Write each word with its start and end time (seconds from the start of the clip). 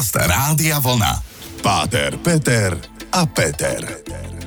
Podcast 0.00 0.16
Rádia 0.16 0.80
Vlna. 0.80 1.12
Páter, 1.60 2.16
Peter 2.24 2.72
a 3.12 3.28
Peter. 3.28 3.84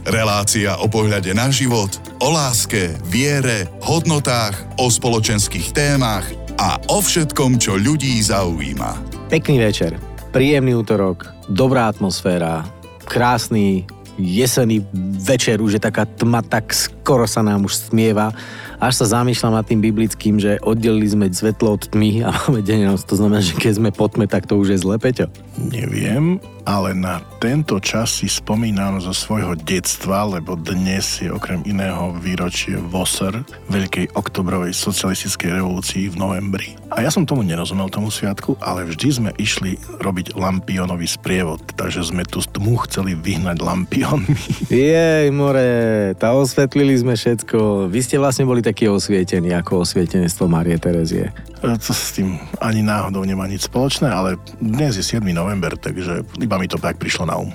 Relácia 0.02 0.82
o 0.82 0.90
pohľade 0.90 1.30
na 1.38 1.54
život, 1.54 1.94
o 2.18 2.34
láske, 2.34 2.98
viere, 3.06 3.70
hodnotách, 3.86 4.58
o 4.82 4.90
spoločenských 4.90 5.70
témach 5.70 6.26
a 6.58 6.82
o 6.90 6.98
všetkom, 6.98 7.62
čo 7.62 7.78
ľudí 7.78 8.18
zaujíma. 8.26 8.98
Pekný 9.30 9.62
večer, 9.62 10.02
príjemný 10.34 10.74
útorok, 10.74 11.30
dobrá 11.46 11.86
atmosféra, 11.86 12.66
krásny 13.06 13.86
jesený 14.18 14.82
večer, 15.22 15.62
už 15.62 15.78
je 15.78 15.86
taká 15.86 16.10
tma, 16.10 16.42
tak 16.42 16.74
skoro 16.74 17.30
sa 17.30 17.46
nám 17.46 17.70
už 17.70 17.94
smieva. 17.94 18.34
Až 18.80 19.04
sa 19.04 19.22
zamýšľam 19.22 19.60
nad 19.60 19.66
tým 19.66 19.82
biblickým, 19.82 20.38
že 20.42 20.62
oddelili 20.64 21.06
sme 21.10 21.30
svetlo 21.30 21.78
od 21.78 21.90
tmy 21.92 22.26
a 22.26 22.34
máme 22.48 22.62
deň 22.62 22.94
To 23.06 23.16
znamená, 23.18 23.44
že 23.44 23.58
keď 23.58 23.74
sme 23.78 23.90
po 23.94 24.08
tme, 24.10 24.26
tak 24.26 24.46
to 24.46 24.58
už 24.58 24.74
je 24.74 24.82
zle, 24.82 24.96
Peťo. 24.98 25.30
Neviem, 25.60 26.42
ale 26.64 26.96
na 26.96 27.20
tento 27.40 27.80
čas 27.84 28.24
si 28.24 28.32
spomínam 28.32 29.04
zo 29.04 29.12
svojho 29.12 29.56
detstva, 29.60 30.24
lebo 30.28 30.56
dnes 30.56 31.20
je 31.20 31.28
okrem 31.28 31.60
iného 31.68 32.16
výročie 32.20 32.80
VOSR, 32.80 33.44
Veľkej 33.68 34.16
oktobrovej 34.16 34.72
socialistickej 34.72 35.60
revolúcii 35.60 36.12
v 36.12 36.16
novembri. 36.16 36.70
A 36.94 37.02
ja 37.02 37.10
som 37.10 37.26
tomu 37.26 37.42
nerozumel, 37.42 37.90
tomu 37.90 38.14
sviatku, 38.14 38.56
ale 38.62 38.86
vždy 38.86 39.08
sme 39.10 39.32
išli 39.36 39.76
robiť 40.00 40.38
lampionový 40.38 41.10
sprievod, 41.10 41.60
takže 41.74 42.06
sme 42.06 42.24
tu 42.24 42.40
tmu 42.40 42.80
chceli 42.88 43.18
vyhnať 43.18 43.58
lampionmi. 43.60 44.36
Jej, 44.70 45.34
more, 45.34 46.14
tá 46.16 46.32
osvetlili 46.38 46.96
sme 46.96 47.18
všetko. 47.18 47.90
Vy 47.90 48.00
ste 48.06 48.16
vlastne 48.22 48.46
boli 48.46 48.62
takí 48.62 48.86
osvietení 48.86 49.52
ako 49.58 49.84
osvietenstvo 49.84 50.46
Marie 50.46 50.78
Terezie. 50.78 51.34
To 51.64 51.96
s 51.96 52.20
tým 52.20 52.36
ani 52.60 52.84
náhodou 52.84 53.24
nemá 53.24 53.48
nič 53.48 53.72
spoločné, 53.72 54.12
ale 54.12 54.36
dnes 54.60 55.00
je 55.00 55.04
7. 55.04 55.24
november, 55.32 55.80
takže 55.80 56.28
iba 56.44 56.53
mi 56.58 56.68
to 56.70 56.82
tak 56.82 56.98
prišlo 56.98 57.24
na 57.28 57.36
um. 57.40 57.50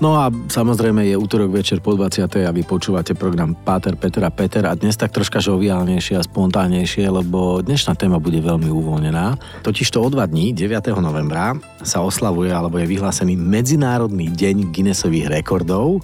No 0.00 0.16
a 0.16 0.32
samozrejme 0.32 1.04
je 1.06 1.16
útorok 1.18 1.52
večer 1.52 1.84
po 1.84 1.92
20. 1.92 2.24
a 2.26 2.50
vy 2.50 2.62
počúvate 2.64 3.12
program 3.12 3.52
Páter, 3.52 3.94
Peter 3.96 4.24
a 4.24 4.32
Peter 4.32 4.64
a 4.64 4.72
dnes 4.72 4.96
tak 4.96 5.12
troška 5.12 5.42
žoviálnejšie 5.44 6.16
a 6.16 6.24
spontánnejšie, 6.24 7.04
lebo 7.10 7.60
dnešná 7.60 7.98
téma 7.98 8.16
bude 8.16 8.40
veľmi 8.40 8.68
uvoľnená. 8.70 9.36
Totižto 9.60 10.00
o 10.00 10.08
dva 10.08 10.24
dní, 10.24 10.56
9. 10.56 10.94
novembra, 11.00 11.56
sa 11.84 12.00
oslavuje 12.00 12.52
alebo 12.52 12.80
je 12.80 12.86
vyhlásený 12.88 13.36
Medzinárodný 13.36 14.32
deň 14.32 14.72
Guinnessových 14.72 15.28
rekordov. 15.28 16.00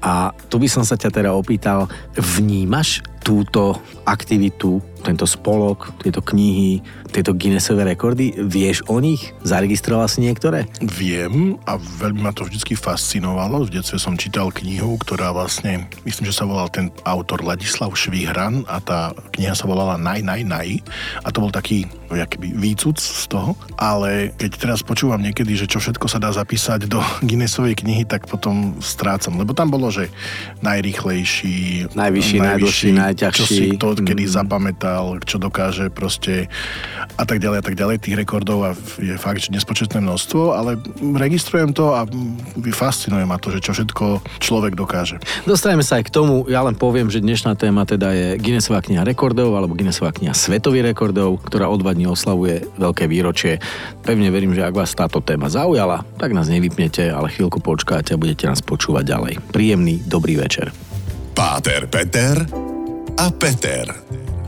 A 0.00 0.32
tu 0.48 0.56
by 0.56 0.64
som 0.64 0.80
sa 0.80 0.96
ťa 0.96 1.12
teda 1.12 1.30
opýtal, 1.36 1.84
vnímaš 2.16 3.04
túto 3.20 3.76
aktivitu, 4.08 4.80
tento 5.00 5.24
spolok, 5.24 5.96
tieto 6.04 6.20
knihy, 6.20 6.84
tieto 7.10 7.34
Guinnessové 7.34 7.88
rekordy, 7.88 8.36
vieš 8.36 8.84
o 8.86 9.00
nich? 9.00 9.32
Zaregistroval 9.42 10.06
si 10.06 10.22
niektoré? 10.22 10.68
Viem 10.84 11.58
a 11.66 11.80
veľmi 11.80 12.20
ma 12.22 12.30
to 12.30 12.46
vždy 12.46 12.76
fascinovalo. 12.76 13.66
V 13.66 13.80
detstve 13.80 13.98
som 13.98 14.14
čítal 14.14 14.52
knihu, 14.54 15.00
ktorá 15.00 15.34
vlastne, 15.34 15.88
myslím, 16.06 16.30
že 16.30 16.36
sa 16.36 16.46
volal 16.46 16.68
ten 16.70 16.92
autor 17.02 17.42
Ladislav 17.42 17.90
Švihran 17.96 18.62
a 18.70 18.78
tá 18.78 19.10
kniha 19.34 19.56
sa 19.56 19.66
volala 19.66 19.98
Naj, 19.98 20.22
naj, 20.22 20.42
naj. 20.46 20.68
A 21.24 21.28
to 21.32 21.42
bol 21.42 21.52
taký 21.52 21.88
jakby 22.10 22.50
výcud 22.54 22.98
z 22.98 23.26
toho, 23.30 23.54
ale 23.78 24.34
keď 24.34 24.50
teraz 24.58 24.80
počúvam 24.82 25.22
niekedy, 25.22 25.54
že 25.54 25.70
čo 25.70 25.78
všetko 25.78 26.06
sa 26.10 26.18
dá 26.18 26.30
zapísať 26.34 26.90
do 26.90 26.98
Guinnessovej 27.26 27.78
knihy, 27.78 28.04
tak 28.06 28.26
potom 28.26 28.78
strácam, 28.82 29.38
lebo 29.38 29.54
tam 29.54 29.70
bolo, 29.70 29.90
že 29.90 30.10
najrýchlejší, 30.62 31.90
najvyšší, 31.94 32.36
najdlhší, 32.38 32.90
najťažší. 33.20 33.44
Čo 33.44 33.44
si 33.44 33.66
to 33.76 33.92
kedy 34.00 34.24
mm. 34.24 34.32
zapamätal, 34.32 35.20
čo 35.20 35.36
dokáže 35.36 35.92
proste 35.92 36.48
a 37.20 37.24
tak 37.28 37.44
ďalej 37.44 37.58
a 37.60 37.64
tak 37.64 37.76
ďalej. 37.76 37.96
Tých 38.00 38.16
rekordov 38.16 38.58
a 38.64 38.70
je 38.96 39.14
fakt, 39.20 39.44
že 39.44 39.52
nespočetné 39.52 40.00
množstvo, 40.00 40.56
ale 40.56 40.80
registrujem 41.20 41.76
to 41.76 41.92
a 41.92 42.08
fascinuje 42.72 43.28
ma 43.28 43.36
to, 43.36 43.52
že 43.52 43.60
čo 43.60 43.76
všetko 43.76 44.24
človek 44.40 44.72
dokáže. 44.72 45.20
Dostaneme 45.44 45.84
sa 45.84 46.00
aj 46.00 46.08
k 46.08 46.14
tomu, 46.14 46.48
ja 46.48 46.64
len 46.64 46.72
poviem, 46.72 47.12
že 47.12 47.20
dnešná 47.20 47.58
téma 47.60 47.84
teda 47.84 48.14
je 48.16 48.28
Guinnessová 48.40 48.80
kniha 48.80 49.04
rekordov 49.04 49.52
alebo 49.52 49.76
Guinnessová 49.76 50.14
kniha 50.16 50.32
svetových 50.32 50.96
rekordov, 50.96 51.42
ktorá 51.44 51.68
od 51.68 51.82
dní 51.82 52.06
oslavuje 52.06 52.62
veľké 52.78 53.10
výročie. 53.10 53.58
Pevne 54.06 54.30
verím, 54.30 54.54
že 54.54 54.62
ak 54.62 54.78
vás 54.78 54.94
táto 54.94 55.18
téma 55.18 55.50
zaujala, 55.50 56.06
tak 56.22 56.30
nás 56.30 56.46
nevypnete, 56.46 57.10
ale 57.10 57.32
chvíľku 57.34 57.58
počkáte 57.58 58.14
a 58.14 58.20
budete 58.20 58.46
nás 58.46 58.62
počúvať 58.62 59.04
ďalej. 59.10 59.34
Príjemný, 59.50 59.98
dobrý 60.06 60.38
večer. 60.38 60.70
Páter, 61.34 61.90
Peter 61.90 62.69
a 63.20 63.28
Peter. 63.28 63.84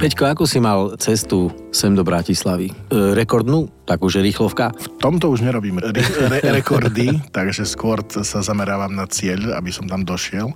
Peťko, 0.00 0.33
ako 0.33 0.49
si 0.49 0.56
mal 0.56 0.97
cestu 0.97 1.53
sem 1.72 1.97
do 1.97 2.05
Bratislavy? 2.05 2.69
E, 2.69 3.16
rekordnú? 3.16 3.72
Tak 3.88 4.05
už 4.05 4.21
je 4.21 4.22
rýchlovka? 4.22 4.71
V 4.77 4.88
tomto 5.00 5.33
už 5.33 5.43
nerobím 5.43 5.81
re- 5.81 5.91
re- 6.31 6.44
rekordy, 6.60 7.19
takže 7.37 7.65
skôr 7.66 8.05
sa 8.05 8.44
zamerávam 8.44 8.93
na 8.93 9.09
cieľ, 9.09 9.56
aby 9.56 9.72
som 9.72 9.88
tam 9.88 10.05
došiel. 10.05 10.53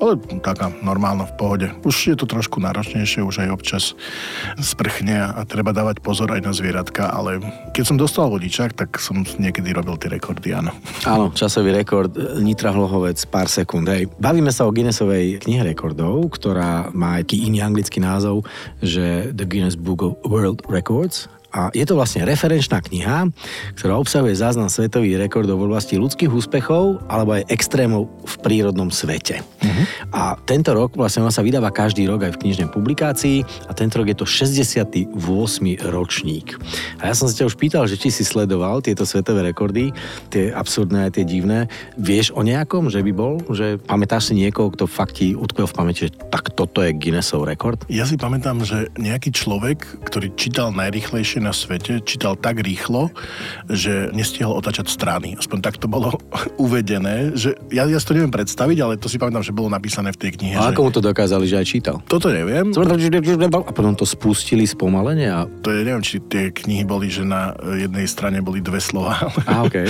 Ale 0.00 0.18
taká 0.40 0.72
normálna 0.80 1.28
v 1.28 1.36
pohode. 1.36 1.66
Už 1.84 1.94
je 2.10 2.16
to 2.16 2.26
trošku 2.26 2.58
náročnejšie, 2.58 3.22
už 3.22 3.46
aj 3.46 3.52
občas 3.52 3.84
sprchne 4.56 5.28
a 5.30 5.44
treba 5.44 5.76
dávať 5.76 6.00
pozor 6.00 6.32
aj 6.32 6.42
na 6.42 6.56
zvieratka, 6.56 7.12
ale 7.12 7.38
keď 7.76 7.84
som 7.84 8.00
dostal 8.00 8.32
vodičák, 8.32 8.72
tak 8.72 8.96
som 8.96 9.22
niekedy 9.36 9.76
robil 9.76 10.00
tie 10.00 10.08
rekordy, 10.08 10.56
áno. 10.56 10.72
Áno, 11.04 11.30
časový 11.36 11.76
rekord 11.76 12.16
Nitra 12.40 12.72
Hlohovec 12.72 13.20
pár 13.28 13.52
sekúnd. 13.52 13.84
Hej. 13.86 14.08
Bavíme 14.16 14.48
sa 14.50 14.64
o 14.64 14.72
Guinnessovej 14.72 15.44
knihe 15.44 15.62
rekordov, 15.62 16.32
ktorá 16.32 16.88
má 16.96 17.20
aj 17.20 17.36
iný 17.36 17.60
anglický 17.60 18.00
názov, 18.00 18.48
že 18.80 19.30
The 19.36 19.44
Guinness 19.44 19.76
Book 19.76 20.00
of 20.00 20.16
World 20.24 20.45
World 20.46 20.62
Records. 20.68 21.26
A 21.56 21.72
je 21.72 21.88
to 21.88 21.96
vlastne 21.96 22.28
referenčná 22.28 22.84
kniha, 22.84 23.32
ktorá 23.80 23.96
obsahuje 23.96 24.36
záznam 24.36 24.68
svetových 24.68 25.24
rekordov 25.24 25.56
v 25.56 25.72
oblasti 25.72 25.96
ľudských 25.96 26.28
úspechov 26.28 27.00
alebo 27.08 27.40
aj 27.40 27.48
extrémov 27.48 28.12
v 28.28 28.34
prírodnom 28.44 28.92
svete. 28.92 29.40
Uh-huh. 29.40 29.84
A 30.12 30.36
tento 30.44 30.76
rok, 30.76 30.92
vlastne 30.92 31.24
ona 31.24 31.32
sa 31.32 31.40
vydáva 31.40 31.72
každý 31.72 32.04
rok 32.04 32.28
aj 32.28 32.36
v 32.36 32.40
knižnej 32.44 32.68
publikácii 32.68 33.40
a 33.66 33.72
tento 33.72 33.96
rok 33.96 34.12
je 34.12 34.18
to 34.20 34.28
68. 34.28 35.16
ročník. 35.88 36.60
A 37.00 37.08
ja 37.08 37.14
som 37.16 37.24
sa 37.24 37.40
ťa 37.40 37.48
už 37.48 37.56
pýtal, 37.56 37.88
že 37.88 37.96
či 37.96 38.12
si 38.12 38.20
sledoval 38.20 38.84
tieto 38.84 39.08
svetové 39.08 39.48
rekordy, 39.48 39.96
tie 40.28 40.52
absurdné 40.52 41.08
a 41.08 41.12
tie 41.14 41.24
divné. 41.24 41.72
Vieš 41.96 42.36
o 42.36 42.44
nejakom, 42.44 42.92
že 42.92 43.00
by 43.00 43.12
bol? 43.16 43.40
Že 43.48 43.80
pamätáš 43.80 44.28
si 44.28 44.34
niekoho, 44.36 44.68
kto 44.76 44.84
fakt 44.84 45.24
ti 45.24 45.32
utkvel 45.32 45.64
v 45.64 45.76
pamäti, 45.76 46.00
že 46.10 46.12
tak 46.28 46.52
toto 46.52 46.84
je 46.84 46.92
Guinnessov 46.92 47.48
rekord? 47.48 47.80
Ja 47.88 48.04
si 48.04 48.20
pamätám, 48.20 48.60
že 48.60 48.92
nejaký 49.00 49.32
človek, 49.32 50.04
ktorý 50.04 50.36
čítal 50.36 50.68
najrychlejšie 50.76 51.45
na 51.46 51.54
svete 51.54 52.02
čítal 52.02 52.34
tak 52.34 52.58
rýchlo, 52.58 53.14
že 53.70 54.10
nestihol 54.10 54.58
otačať 54.58 54.90
strany. 54.90 55.38
Aspoň 55.38 55.58
tak 55.62 55.78
to 55.78 55.86
bolo 55.86 56.18
uvedené, 56.64 57.38
že 57.38 57.54
ja, 57.70 57.86
ja 57.86 58.02
si 58.02 58.06
to 58.10 58.18
neviem 58.18 58.34
predstaviť, 58.34 58.78
ale 58.82 58.98
to 58.98 59.06
si 59.06 59.22
pamätám, 59.22 59.46
že 59.46 59.54
bolo 59.54 59.70
napísané 59.70 60.10
v 60.10 60.18
tej 60.18 60.30
knihe. 60.34 60.58
A 60.58 60.70
že... 60.70 60.74
ako 60.74 60.80
mu 60.82 60.90
to 60.90 60.98
dokázali, 60.98 61.46
že 61.46 61.62
aj 61.62 61.66
čítal? 61.66 61.96
Toto 62.10 62.34
neviem. 62.34 62.74
A 63.62 63.72
potom 63.72 63.94
to 63.94 64.02
spustili 64.02 64.66
spomalenie? 64.66 65.30
A... 65.30 65.46
To 65.62 65.70
je, 65.70 65.86
neviem, 65.86 66.02
či 66.02 66.18
tie 66.18 66.50
knihy 66.50 66.82
boli, 66.82 67.06
že 67.06 67.22
na 67.22 67.54
jednej 67.62 68.10
strane 68.10 68.42
boli 68.42 68.58
dve 68.58 68.82
slova. 68.82 69.30
A, 69.46 69.62
okay. 69.62 69.86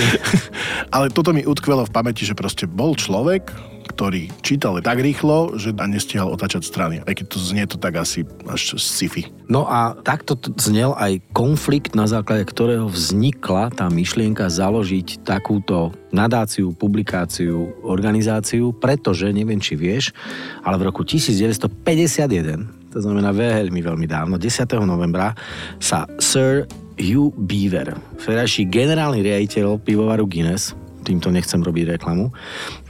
ale 0.95 1.09
toto 1.09 1.33
mi 1.33 1.47
utkvelo 1.47 1.89
v 1.89 1.93
pamäti, 1.95 2.29
že 2.29 2.37
proste 2.37 2.69
bol 2.69 2.93
človek, 2.93 3.49
ktorý 3.97 4.29
čítal 4.43 4.77
tak 4.83 4.99
rýchlo, 5.01 5.57
že 5.57 5.73
nestihal 5.73 6.29
otačať 6.29 6.63
strany. 6.67 6.97
Aj 7.07 7.15
keď 7.15 7.27
to 7.33 7.39
znie 7.39 7.65
to 7.65 7.79
tak 7.79 7.97
asi 7.97 8.27
až 8.45 8.77
sci-fi. 8.77 9.31
No 9.47 9.65
a 9.65 9.95
takto 10.03 10.35
znel 10.59 10.93
aj 10.99 11.23
konflikt, 11.47 11.95
na 11.95 12.11
základe 12.11 12.43
ktorého 12.43 12.91
vznikla 12.91 13.71
tá 13.71 13.87
myšlienka 13.87 14.51
založiť 14.51 15.23
takúto 15.23 15.95
nadáciu, 16.11 16.75
publikáciu, 16.75 17.71
organizáciu, 17.87 18.75
pretože, 18.75 19.31
neviem 19.31 19.63
či 19.63 19.79
vieš, 19.79 20.11
ale 20.67 20.75
v 20.75 20.91
roku 20.91 21.07
1951, 21.07 22.91
to 22.91 22.99
znamená 22.99 23.31
veľmi, 23.31 23.79
veľmi 23.79 24.11
dávno, 24.11 24.43
10. 24.43 24.67
novembra, 24.83 25.39
sa 25.79 26.11
Sir 26.19 26.67
Hugh 26.99 27.31
Beaver, 27.39 27.95
vtedajší 28.19 28.67
generálny 28.67 29.23
riaditeľ 29.23 29.79
pivovaru 29.87 30.27
Guinness, 30.27 30.75
týmto 31.07 31.31
nechcem 31.31 31.63
robiť 31.63 31.95
reklamu, 31.95 32.35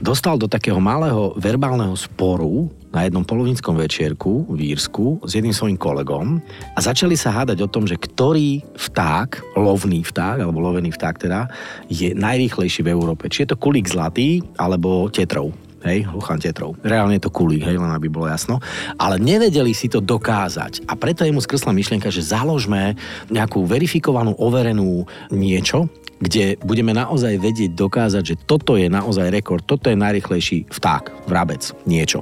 dostal 0.01 0.41
do 0.41 0.49
takého 0.49 0.81
malého 0.81 1.37
verbálneho 1.37 1.93
sporu 1.93 2.73
na 2.89 3.05
jednom 3.05 3.21
polovinskom 3.21 3.77
večierku 3.77 4.49
v 4.49 4.73
Írsku 4.73 5.21
s 5.21 5.37
jedným 5.37 5.53
svojim 5.53 5.77
kolegom 5.77 6.41
a 6.73 6.79
začali 6.81 7.13
sa 7.13 7.29
hádať 7.29 7.61
o 7.61 7.69
tom, 7.69 7.85
že 7.85 8.01
ktorý 8.01 8.65
vták, 8.73 9.59
lovný 9.59 10.01
vták, 10.01 10.41
alebo 10.41 10.57
lovený 10.57 10.89
vták 10.97 11.15
teda, 11.21 11.45
je 11.93 12.17
najrýchlejší 12.17 12.81
v 12.81 12.91
Európe. 12.97 13.29
Či 13.29 13.45
je 13.45 13.53
to 13.53 13.61
kulík 13.61 13.85
zlatý, 13.85 14.41
alebo 14.57 15.13
tetrov 15.13 15.66
hej, 15.87 16.05
Luchan 16.11 16.37
Tetrov. 16.37 16.75
Reálne 16.83 17.17
je 17.17 17.25
to 17.25 17.31
kulík, 17.33 17.63
hej, 17.63 17.79
len 17.79 17.91
aby 17.91 18.11
bolo 18.11 18.27
jasno. 18.27 18.59
Ale 18.99 19.17
nevedeli 19.17 19.71
si 19.71 19.87
to 19.87 20.03
dokázať. 20.03 20.85
A 20.85 20.93
preto 20.99 21.23
je 21.23 21.31
mu 21.31 21.41
skresla 21.41 21.71
myšlienka, 21.73 22.11
že 22.11 22.21
založme 22.21 22.99
nejakú 23.31 23.63
verifikovanú, 23.63 24.35
overenú 24.37 25.07
niečo, 25.31 25.87
kde 26.17 26.57
budeme 26.65 26.97
naozaj 26.97 27.37
vedieť 27.37 27.77
dokázať, 27.77 28.23
že 28.25 28.39
toto 28.49 28.73
je 28.73 28.89
naozaj 28.89 29.29
rekord, 29.29 29.61
toto 29.61 29.89
je 29.89 29.97
najrychlejší 29.97 30.65
vták, 30.69 31.29
vrabec, 31.29 31.61
niečo. 31.85 32.21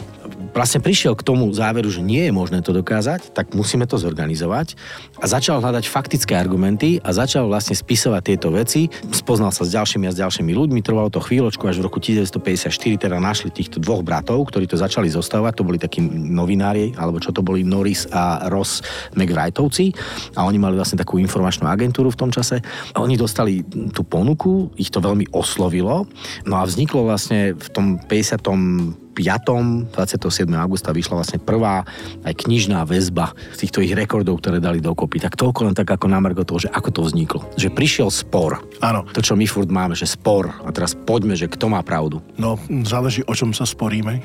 Vlastne 0.55 0.79
prišiel 0.79 1.19
k 1.19 1.27
tomu 1.27 1.51
záveru, 1.51 1.91
že 1.91 1.99
nie 1.99 2.23
je 2.23 2.31
možné 2.31 2.63
to 2.63 2.71
dokázať, 2.71 3.35
tak 3.35 3.51
musíme 3.51 3.83
to 3.83 3.99
zorganizovať. 3.99 4.79
A 5.19 5.27
začal 5.27 5.59
hľadať 5.59 5.83
faktické 5.91 6.39
argumenty 6.39 7.03
a 7.03 7.11
začal 7.11 7.51
vlastne 7.51 7.75
spisovať 7.75 8.21
tieto 8.23 8.47
veci. 8.55 8.87
Spoznal 9.11 9.51
sa 9.51 9.67
s 9.67 9.75
ďalšími 9.75 10.07
a 10.07 10.15
s 10.15 10.17
ďalšími 10.23 10.55
ľuďmi, 10.55 10.79
trvalo 10.79 11.11
to 11.11 11.19
chvíľočku, 11.19 11.67
až 11.67 11.83
v 11.83 11.91
roku 11.91 11.99
1954 11.99 12.71
teda 12.95 13.19
našli 13.19 13.51
týchto 13.51 13.83
dvoch 13.83 13.99
bratov, 13.99 14.47
ktorí 14.47 14.63
to 14.71 14.79
začali 14.79 15.11
zostavovať, 15.11 15.53
to 15.59 15.67
boli 15.67 15.75
takí 15.75 15.99
novinári, 16.07 16.95
alebo 16.95 17.19
čo 17.19 17.35
to 17.35 17.43
boli 17.43 17.67
Norris 17.67 18.07
a 18.15 18.47
Ross 18.47 18.79
McWrightovci. 19.19 19.91
A 20.39 20.47
oni 20.47 20.55
mali 20.55 20.79
vlastne 20.79 20.95
takú 20.95 21.19
informačnú 21.19 21.67
agentúru 21.67 22.07
v 22.07 22.19
tom 22.23 22.31
čase. 22.31 22.63
A 22.95 23.03
oni 23.03 23.19
dostali 23.19 23.59
tú 23.91 24.07
ponuku, 24.07 24.71
ich 24.79 24.87
to 24.87 25.03
veľmi 25.03 25.35
oslovilo, 25.35 26.07
no 26.47 26.53
a 26.55 26.63
vzniklo 26.63 27.11
vlastne 27.11 27.51
v 27.51 27.67
tom 27.75 27.99
50 27.99 29.04
27. 29.21 30.49
augusta 30.59 30.91
vyšla 30.91 31.23
vlastne 31.23 31.39
prvá 31.39 31.87
aj 32.27 32.33
knižná 32.45 32.83
väzba 32.83 33.31
z 33.55 33.67
týchto 33.67 33.79
ich 33.79 33.95
rekordov, 33.95 34.43
ktoré 34.43 34.59
dali 34.59 34.83
dokopy. 34.83 35.23
Tak 35.23 35.39
toľko 35.39 35.71
len 35.71 35.75
tak 35.77 35.87
ako 35.87 36.11
na 36.11 36.19
Margo 36.19 36.43
toho, 36.43 36.67
že 36.67 36.69
ako 36.73 36.89
to 36.91 37.01
vzniklo. 37.05 37.41
Že 37.55 37.71
prišiel 37.71 38.09
spor. 38.11 38.59
Áno. 38.83 39.07
To, 39.15 39.21
čo 39.23 39.39
my 39.39 39.45
furt 39.47 39.71
máme, 39.71 39.95
že 39.95 40.09
spor. 40.09 40.51
A 40.65 40.69
teraz 40.75 40.97
poďme, 40.97 41.37
že 41.37 41.47
kto 41.47 41.71
má 41.71 41.79
pravdu. 41.85 42.19
No, 42.35 42.59
záleží, 42.83 43.23
o 43.23 43.33
čom 43.33 43.55
sa 43.55 43.63
sporíme. 43.63 44.19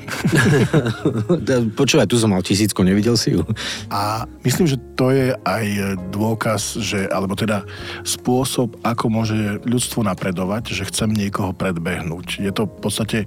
Počúvaj, 1.79 2.07
tu 2.09 2.19
som 2.19 2.33
mal 2.33 2.43
tisícko, 2.43 2.83
nevidel 2.83 3.15
si 3.15 3.35
ju. 3.35 3.45
A 3.91 4.27
myslím, 4.43 4.67
že 4.67 4.77
to 4.97 5.13
je 5.13 5.33
aj 5.33 5.65
dôkaz, 6.11 6.81
že, 6.81 7.07
alebo 7.09 7.33
teda 7.37 7.63
spôsob, 8.03 8.77
ako 8.81 9.05
môže 9.07 9.37
ľudstvo 9.63 10.03
napredovať, 10.05 10.73
že 10.73 10.87
chcem 10.89 11.11
niekoho 11.11 11.53
predbehnúť. 11.55 12.41
Je 12.41 12.51
to 12.53 12.65
v 12.67 12.77
podstate 12.81 13.17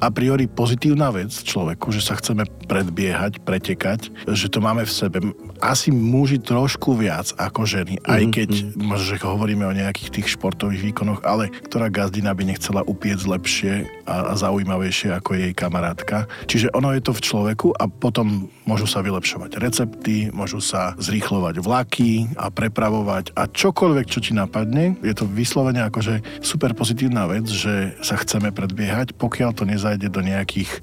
a 0.00 0.08
priori 0.08 0.48
pozitívna 0.48 1.03
jedna 1.04 1.20
vec 1.20 1.36
človeku, 1.36 1.92
že 1.92 2.00
sa 2.00 2.16
chceme 2.16 2.48
predbiehať, 2.64 3.44
pretekať, 3.44 4.08
že 4.24 4.48
to 4.48 4.64
máme 4.64 4.88
v 4.88 4.88
sebe. 4.88 5.20
Asi 5.60 5.92
muži 5.92 6.40
trošku 6.40 6.96
viac 6.96 7.28
ako 7.36 7.68
ženy, 7.68 8.00
aj 8.08 8.22
mhm, 8.24 8.32
keď 8.32 8.50
mm-hmm. 8.56 8.80
možno, 8.88 9.04
že 9.04 9.20
hovoríme 9.20 9.68
o 9.68 9.76
nejakých 9.76 10.16
tých 10.16 10.32
športových 10.32 10.80
výkonoch, 10.80 11.20
ale 11.28 11.52
ktorá 11.68 11.92
gazdina 11.92 12.32
by 12.32 12.48
nechcela 12.48 12.80
upiec 12.88 13.20
lepšie 13.20 13.84
a, 14.08 14.32
a 14.32 14.34
zaujímavejšie 14.40 15.12
ako 15.12 15.36
jej 15.36 15.52
kamarátka. 15.52 16.24
Čiže 16.48 16.72
ono 16.72 16.96
je 16.96 17.04
to 17.04 17.12
v 17.12 17.20
človeku 17.20 17.76
a 17.76 17.84
potom 17.84 18.48
môžu 18.64 18.88
sa 18.88 19.04
vylepšovať 19.04 19.60
recepty, 19.60 20.32
môžu 20.32 20.64
sa 20.64 20.96
zrýchlovať 20.96 21.60
vlaky 21.60 22.32
a 22.40 22.48
prepravovať 22.48 23.36
a 23.36 23.44
čokoľvek, 23.44 24.06
čo 24.08 24.24
ti 24.24 24.32
napadne, 24.32 24.96
je 25.04 25.12
to 25.12 25.28
vyslovene 25.28 25.84
akože 25.84 26.40
super 26.40 26.72
pozitívna 26.72 27.28
vec, 27.28 27.44
že 27.44 27.92
sa 28.00 28.16
chceme 28.16 28.56
predbiehať, 28.56 29.12
pokiaľ 29.20 29.50
to 29.52 29.68
nezajde 29.68 30.08
do 30.08 30.24
nejakých 30.24 30.80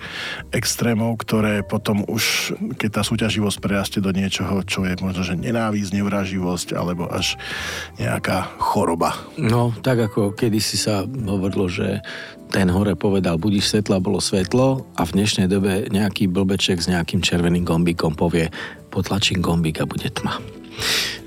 extrémov, 0.51 1.21
ktoré 1.21 1.61
potom 1.61 2.03
už, 2.07 2.55
keď 2.77 2.89
tá 2.99 3.01
súťaživosť 3.01 3.57
prerastie 3.61 3.99
do 4.03 4.11
niečoho, 4.11 4.63
čo 4.65 4.83
je 4.85 4.95
možno, 4.99 5.21
že 5.23 5.39
nenávisť, 5.39 5.91
nevraživosť 5.95 6.75
alebo 6.75 7.07
až 7.07 7.35
nejaká 7.97 8.55
choroba. 8.59 9.15
No, 9.39 9.71
tak 9.81 10.11
ako 10.11 10.33
kedysi 10.35 10.77
sa 10.77 11.03
hovorilo, 11.05 11.71
že 11.71 12.01
ten 12.51 12.67
hore 12.67 12.99
povedal, 12.99 13.39
budíš 13.39 13.71
svetla, 13.71 14.03
bolo 14.03 14.19
svetlo 14.19 14.83
a 14.99 15.07
v 15.07 15.15
dnešnej 15.15 15.47
dobe 15.47 15.87
nejaký 15.87 16.27
blbeček 16.27 16.83
s 16.83 16.91
nejakým 16.91 17.23
červeným 17.23 17.63
gombíkom 17.63 18.19
povie, 18.19 18.51
potlačím 18.91 19.39
gombík 19.39 19.79
a 19.79 19.87
bude 19.87 20.11
tma. 20.11 20.35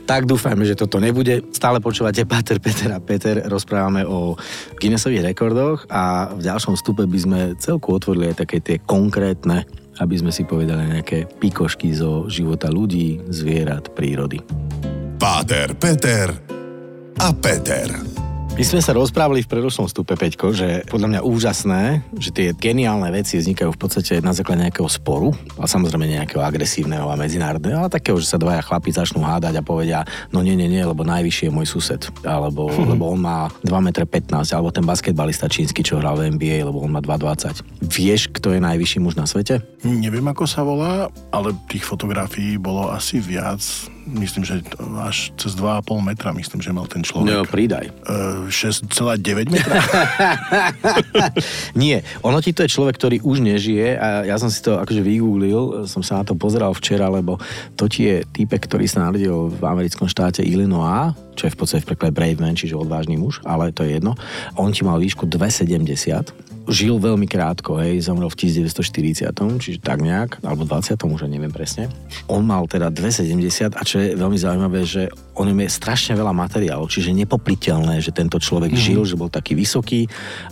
Tak 0.04 0.28
dúfajme, 0.28 0.68
že 0.68 0.76
toto 0.76 1.00
nebude. 1.00 1.40
Stále 1.48 1.80
počúvate 1.80 2.28
Pater, 2.28 2.60
Peter 2.60 2.92
a 2.92 3.00
Peter. 3.00 3.40
Rozprávame 3.48 4.04
o 4.04 4.36
Guinnessových 4.76 5.32
rekordoch 5.32 5.88
a 5.88 6.28
v 6.28 6.44
ďalšom 6.44 6.76
stupe 6.76 7.08
by 7.08 7.18
sme 7.18 7.40
celku 7.56 7.96
otvorili 7.96 8.28
aj 8.28 8.44
také 8.44 8.60
tie 8.60 8.76
konkrétne, 8.84 9.64
aby 10.04 10.14
sme 10.20 10.28
si 10.28 10.44
povedali 10.44 11.00
nejaké 11.00 11.24
pikošky 11.40 11.96
zo 11.96 12.28
života 12.28 12.68
ľudí, 12.68 13.24
zvierat, 13.32 13.96
prírody. 13.96 14.44
Páter, 15.16 15.72
Peter 15.72 16.28
a 17.16 17.28
Peter. 17.32 17.88
My 18.54 18.62
sme 18.62 18.78
sa 18.78 18.94
rozprávali 18.94 19.42
v 19.42 19.50
predošlom 19.50 19.90
stupe, 19.90 20.14
Peťko, 20.14 20.54
že 20.54 20.86
podľa 20.86 21.10
mňa 21.10 21.20
úžasné, 21.26 22.06
že 22.22 22.30
tie 22.30 22.54
geniálne 22.54 23.10
veci 23.10 23.34
vznikajú 23.34 23.74
v 23.74 23.80
podstate 23.82 24.22
na 24.22 24.30
základe 24.30 24.62
nejakého 24.62 24.86
sporu, 24.86 25.34
a 25.58 25.66
samozrejme 25.66 26.06
nejakého 26.06 26.38
agresívneho 26.38 27.10
a 27.10 27.18
medzinárodného, 27.18 27.82
ale 27.82 27.90
takého, 27.90 28.14
že 28.22 28.30
sa 28.30 28.38
dvaja 28.38 28.62
chlapi 28.62 28.94
začnú 28.94 29.26
hádať 29.26 29.58
a 29.58 29.66
povedia, 29.66 30.06
no 30.30 30.38
nie, 30.38 30.54
nie, 30.54 30.70
nie, 30.70 30.86
lebo 30.86 31.02
najvyšší 31.02 31.50
je 31.50 31.52
môj 31.52 31.66
sused, 31.66 32.06
alebo 32.22 32.70
hm. 32.70 32.94
lebo 32.94 33.10
on 33.10 33.26
má 33.26 33.50
2,15 33.66 34.30
m, 34.30 34.46
alebo 34.46 34.70
ten 34.70 34.86
basketbalista 34.86 35.50
čínsky, 35.50 35.82
čo 35.82 35.98
hral 35.98 36.14
v 36.14 36.38
NBA, 36.38 36.62
lebo 36.62 36.78
on 36.78 36.94
má 36.94 37.02
2,20. 37.02 37.58
Vieš, 37.90 38.30
kto 38.38 38.54
je 38.54 38.62
najvyšší 38.62 39.02
muž 39.02 39.18
na 39.18 39.26
svete? 39.26 39.66
Neviem, 39.82 40.30
ako 40.30 40.46
sa 40.46 40.62
volá, 40.62 41.10
ale 41.34 41.58
tých 41.66 41.82
fotografií 41.82 42.54
bolo 42.54 42.86
asi 42.86 43.18
viac 43.18 43.90
myslím, 44.06 44.44
že 44.44 44.60
až 45.00 45.32
cez 45.40 45.56
2,5 45.56 45.88
metra, 46.04 46.30
myslím, 46.36 46.60
že 46.60 46.70
mal 46.70 46.84
ten 46.86 47.00
človek. 47.00 47.28
No, 47.28 47.44
pridaj. 47.48 47.88
Uh, 48.04 48.46
6,9 48.52 49.48
metra? 49.48 49.80
Nie, 51.80 52.04
ono 52.20 52.38
ti 52.44 52.52
to 52.52 52.64
je 52.64 52.72
človek, 52.72 52.96
ktorý 53.00 53.16
už 53.24 53.40
nežije 53.40 53.96
a 53.96 54.28
ja 54.28 54.36
som 54.36 54.52
si 54.52 54.60
to 54.60 54.76
akože 54.76 55.00
vygooglil, 55.00 55.88
som 55.88 56.04
sa 56.04 56.20
na 56.20 56.24
to 56.28 56.36
pozeral 56.36 56.76
včera, 56.76 57.08
lebo 57.08 57.40
to 57.74 57.88
ti 57.88 58.06
je 58.08 58.16
týpek, 58.28 58.68
ktorý 58.68 58.84
sa 58.84 59.08
narodil 59.08 59.48
v 59.50 59.62
americkom 59.64 60.06
štáte 60.06 60.44
Illinois, 60.44 61.16
čo 61.34 61.50
je 61.50 61.54
v 61.54 61.58
podstate 61.58 61.82
v 61.82 61.88
preklade 61.94 62.14
Brave 62.14 62.38
Man, 62.38 62.54
čiže 62.54 62.78
odvážny 62.78 63.18
muž, 63.18 63.42
ale 63.42 63.74
to 63.74 63.82
je 63.82 63.98
jedno. 63.98 64.14
On 64.54 64.70
ti 64.70 64.86
mal 64.86 65.00
výšku 65.00 65.26
2,70 65.26 66.43
žil 66.68 66.96
veľmi 66.96 67.28
krátko, 67.28 67.80
hej, 67.80 68.04
zomrel 68.04 68.28
v 68.28 68.36
1940, 68.48 69.32
čiže 69.60 69.78
tak 69.80 70.00
nejak, 70.00 70.40
alebo 70.44 70.64
20, 70.64 70.96
už 70.96 71.28
neviem 71.28 71.52
presne. 71.52 71.88
On 72.28 72.44
mal 72.44 72.64
teda 72.68 72.88
2,70 72.92 73.76
a 73.76 73.82
čo 73.84 74.00
je 74.00 74.16
veľmi 74.16 74.38
zaujímavé, 74.38 74.84
že 74.84 75.08
on 75.36 75.48
je 75.48 75.68
strašne 75.68 76.16
veľa 76.16 76.32
materiálov, 76.32 76.88
čiže 76.88 77.12
nepopriteľné, 77.12 78.00
že 78.00 78.12
tento 78.12 78.40
človek 78.40 78.72
mm. 78.72 78.80
žil, 78.80 79.00
že 79.04 79.18
bol 79.18 79.32
taký 79.32 79.56
vysoký 79.56 80.08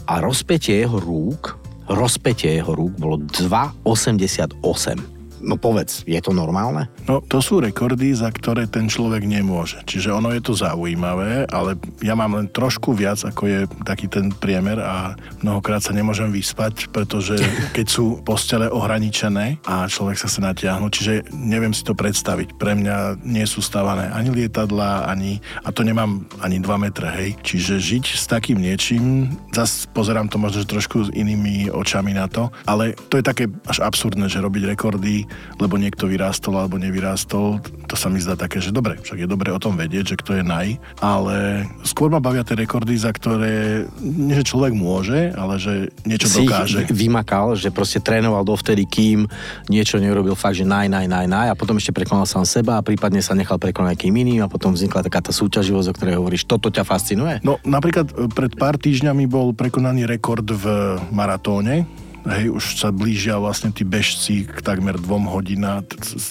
a 0.09 0.21
rozpetie 0.21 0.81
jeho 0.85 1.01
rúk, 1.01 1.57
rozpetie 1.89 2.57
jeho 2.61 2.73
rúk 2.73 2.97
bolo 2.97 3.21
2,88 3.21 5.12
No 5.43 5.59
povedz, 5.59 6.07
je 6.07 6.19
to 6.23 6.31
normálne? 6.31 6.87
No 7.11 7.19
to 7.19 7.43
sú 7.43 7.59
rekordy, 7.59 8.15
za 8.15 8.31
ktoré 8.31 8.71
ten 8.71 8.87
človek 8.87 9.27
nemôže. 9.27 9.83
Čiže 9.83 10.15
ono 10.15 10.31
je 10.31 10.43
to 10.43 10.55
zaujímavé, 10.55 11.51
ale 11.51 11.75
ja 11.99 12.15
mám 12.15 12.39
len 12.39 12.47
trošku 12.47 12.95
viac, 12.95 13.19
ako 13.27 13.43
je 13.51 13.61
taký 13.83 14.07
ten 14.07 14.31
priemer 14.31 14.79
a 14.79 15.19
mnohokrát 15.43 15.83
sa 15.83 15.91
nemôžem 15.91 16.31
vyspať, 16.31 16.95
pretože 16.95 17.35
keď 17.77 17.87
sú 17.91 18.23
postele 18.23 18.71
ohraničené 18.71 19.59
a 19.67 19.91
človek 19.91 20.17
sa 20.17 20.31
chce 20.31 20.41
natiahnuť, 20.47 20.91
čiže 20.95 21.15
neviem 21.35 21.75
si 21.75 21.83
to 21.83 21.99
predstaviť. 21.99 22.55
Pre 22.57 22.73
mňa 22.79 23.27
nie 23.27 23.45
sú 23.45 23.59
stavané 23.59 24.15
ani 24.15 24.31
lietadla, 24.31 25.11
ani, 25.11 25.43
a 25.67 25.75
to 25.75 25.83
nemám 25.83 26.23
ani 26.39 26.63
2 26.63 26.71
metre, 26.79 27.11
hej. 27.11 27.35
Čiže 27.43 27.83
žiť 27.83 28.05
s 28.15 28.25
takým 28.31 28.63
niečím, 28.63 29.35
zase 29.51 29.91
pozerám 29.91 30.31
to 30.31 30.39
možno 30.39 30.63
trošku 30.63 31.11
s 31.11 31.15
inými 31.15 31.67
očami 31.75 32.15
na 32.15 32.31
to, 32.31 32.49
ale 32.65 32.95
to 33.11 33.19
je 33.19 33.25
také 33.27 33.45
až 33.67 33.83
absurdné, 33.83 34.31
že 34.31 34.39
robiť 34.39 34.71
rekordy 34.71 35.27
lebo 35.57 35.81
niekto 35.81 36.05
vyrástol 36.05 36.61
alebo 36.61 36.77
nevyrástol, 36.77 37.65
to 37.89 37.97
sa 37.97 38.13
mi 38.13 38.21
zdá 38.21 38.37
také, 38.37 38.61
že 38.61 38.69
dobre, 38.69 39.01
však 39.01 39.25
je 39.25 39.29
dobre 39.31 39.49
o 39.49 39.57
tom 39.57 39.81
vedieť, 39.81 40.13
že 40.13 40.21
kto 40.21 40.31
je 40.37 40.45
naj, 40.45 40.77
ale 41.01 41.65
skôr 41.89 42.13
ma 42.13 42.21
bavia 42.21 42.45
tie 42.45 42.59
rekordy, 42.61 42.93
za 43.01 43.17
ktoré 43.17 43.89
nie, 44.05 44.37
že 44.37 44.45
človek 44.45 44.77
môže, 44.77 45.33
ale 45.33 45.57
že 45.57 45.89
niečo 46.05 46.29
si 46.29 46.45
dokáže. 46.45 46.85
vymakal, 46.93 47.57
že 47.57 47.73
proste 47.73 47.97
trénoval 47.97 48.45
dovtedy, 48.45 48.85
kým 48.85 49.25
niečo 49.73 49.97
neurobil 49.97 50.37
fakt, 50.37 50.61
že 50.61 50.69
naj, 50.69 50.93
naj, 50.93 51.09
naj, 51.09 51.27
naj 51.27 51.49
a 51.49 51.57
potom 51.57 51.81
ešte 51.81 51.97
prekonal 51.97 52.29
sám 52.29 52.45
seba 52.45 52.77
a 52.77 52.85
prípadne 52.85 53.25
sa 53.25 53.33
nechal 53.33 53.57
prekonať 53.57 54.03
nejakým 54.03 54.19
iným 54.19 54.43
a 54.43 54.51
potom 54.51 54.75
vznikla 54.75 55.07
taká 55.07 55.23
tá 55.23 55.31
súťaživosť, 55.31 55.87
o 55.87 55.95
ktorej 55.95 56.19
hovoríš, 56.19 56.51
toto 56.51 56.75
ťa 56.75 56.83
fascinuje? 56.83 57.39
No 57.47 57.63
napríklad 57.63 58.11
pred 58.35 58.59
pár 58.59 58.75
týždňami 58.75 59.31
bol 59.31 59.55
prekonaný 59.55 60.11
rekord 60.11 60.43
v 60.43 60.99
maratóne, 61.15 61.87
hej, 62.29 62.53
už 62.53 62.79
sa 62.79 62.95
blížia 62.95 63.39
vlastne 63.39 63.75
tí 63.75 63.83
bežci 63.83 64.47
k 64.47 64.63
takmer 64.63 64.99
dvom 64.99 65.27
hodinám, 65.31 65.87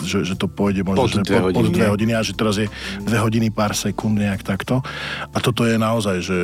že, 0.05 0.23
že 0.23 0.35
to 0.39 0.47
pôjde 0.47 0.87
možno 0.87 1.07
pod 1.07 1.27
dve, 1.27 1.39
pod, 1.39 1.51
pod 1.51 1.65
dve 1.71 1.87
hodiny 1.91 2.11
a 2.15 2.21
že 2.23 2.33
teraz 2.35 2.55
je 2.59 2.67
dve 3.03 3.17
hodiny 3.19 3.51
pár 3.51 3.75
sekúnd 3.75 4.19
nejak 4.19 4.43
takto. 4.45 4.79
A 5.31 5.37
toto 5.39 5.67
je 5.67 5.75
naozaj, 5.75 6.17
že 6.23 6.37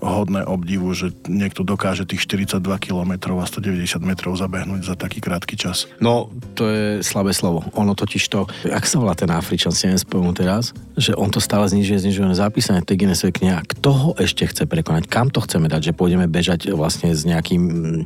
hodné 0.00 0.44
obdivu, 0.44 0.92
že 0.92 1.12
niekto 1.28 1.64
dokáže 1.64 2.04
tých 2.04 2.26
42 2.28 2.60
km 2.80 3.36
a 3.36 3.46
190 3.46 4.00
metrov 4.04 4.36
zabehnúť 4.36 4.82
za 4.84 4.94
taký 4.96 5.22
krátky 5.22 5.54
čas. 5.56 5.88
No, 6.00 6.28
to 6.56 6.68
je 6.68 6.86
slabé 7.04 7.32
slovo. 7.32 7.64
Ono 7.76 7.96
totiž 7.96 8.22
to, 8.28 8.48
ak 8.68 8.84
sa 8.84 9.00
volá 9.00 9.16
ten 9.16 9.30
Afričan, 9.30 9.72
si 9.72 9.88
neviem 9.88 10.00
teraz, 10.34 10.72
že 11.00 11.16
on 11.16 11.32
to 11.32 11.40
stále 11.40 11.64
znižuje, 11.66 12.06
znižuje 12.06 12.36
zapísané 12.36 12.84
tej 12.84 13.04
Guinnessovej 13.04 13.34
knihy. 13.40 13.56
Kto 13.76 13.90
ho 13.90 14.10
ešte 14.20 14.46
chce 14.46 14.68
prekonať? 14.68 15.08
Kam 15.08 15.32
to 15.32 15.40
chceme 15.42 15.66
dať? 15.66 15.90
Že 15.90 15.92
pôjdeme 15.96 16.26
bežať 16.28 16.70
vlastne 16.76 17.10
s 17.16 17.24
nejakým 17.24 17.62
mm, 17.62 18.00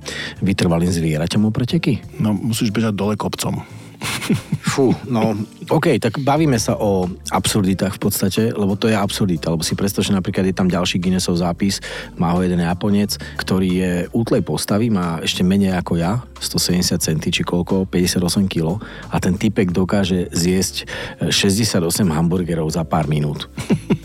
vytrvalým 0.85 0.93
zvieraťom 0.93 1.43
o 1.49 1.50
preteky? 1.50 2.05
No, 2.21 2.37
musíš 2.37 2.69
bežať 2.69 2.93
dole 2.93 3.17
kopcom. 3.17 3.64
Fú, 4.61 4.93
no 5.09 5.33
OK, 5.73 5.97
tak 5.97 6.21
bavíme 6.21 6.61
sa 6.61 6.76
o 6.76 7.09
absurditách 7.33 7.97
v 7.97 8.03
podstate, 8.05 8.43
lebo 8.53 8.76
to 8.76 8.93
je 8.93 8.97
absurdita, 8.97 9.49
lebo 9.49 9.64
si 9.64 9.73
predstav, 9.73 10.05
že 10.05 10.12
napríklad 10.12 10.45
je 10.45 10.53
tam 10.53 10.69
ďalší 10.69 11.00
Guinnessov 11.00 11.41
zápis, 11.41 11.81
má 12.21 12.37
ho 12.37 12.45
jeden 12.45 12.61
Japonec, 12.61 13.17
ktorý 13.41 13.69
je 13.81 13.93
útlej 14.12 14.45
postavy, 14.45 14.93
má 14.93 15.25
ešte 15.25 15.41
menej 15.41 15.73
ako 15.81 15.97
ja, 15.97 16.21
170 16.37 17.00
cm 17.00 17.21
či 17.33 17.43
koľko, 17.49 17.88
58 17.88 18.45
kg 18.45 18.76
a 19.09 19.17
ten 19.25 19.41
typek 19.41 19.73
dokáže 19.73 20.29
zjesť 20.37 20.85
68 21.33 21.81
hamburgerov 22.12 22.69
za 22.69 22.85
pár 22.85 23.09
minút. 23.09 23.49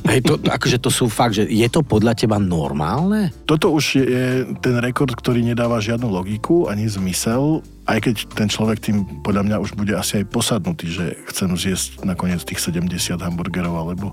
Hej, 0.09 0.25
to, 0.25 0.33
akože 0.41 0.81
to 0.81 0.89
sú 0.89 1.05
fakt, 1.05 1.37
že 1.37 1.45
je 1.45 1.69
to 1.69 1.85
podľa 1.85 2.17
teba 2.17 2.41
normálne? 2.41 3.29
Toto 3.45 3.69
už 3.69 4.01
je 4.01 4.41
ten 4.57 4.75
rekord, 4.81 5.13
ktorý 5.13 5.45
nedáva 5.45 5.77
žiadnu 5.77 6.09
logiku 6.09 6.65
ani 6.65 6.89
zmysel, 6.89 7.61
aj 7.85 8.09
keď 8.09 8.15
ten 8.33 8.49
človek 8.49 8.81
tým 8.81 9.05
podľa 9.21 9.45
mňa 9.45 9.57
už 9.61 9.77
bude 9.77 9.93
asi 9.93 10.25
aj 10.25 10.33
posadnutý, 10.33 10.89
že 10.89 11.05
chcem 11.29 11.53
zjesť 11.53 12.01
nakoniec 12.01 12.41
tých 12.41 12.57
70 12.57 13.21
hamburgerov, 13.21 13.75
alebo 13.77 14.09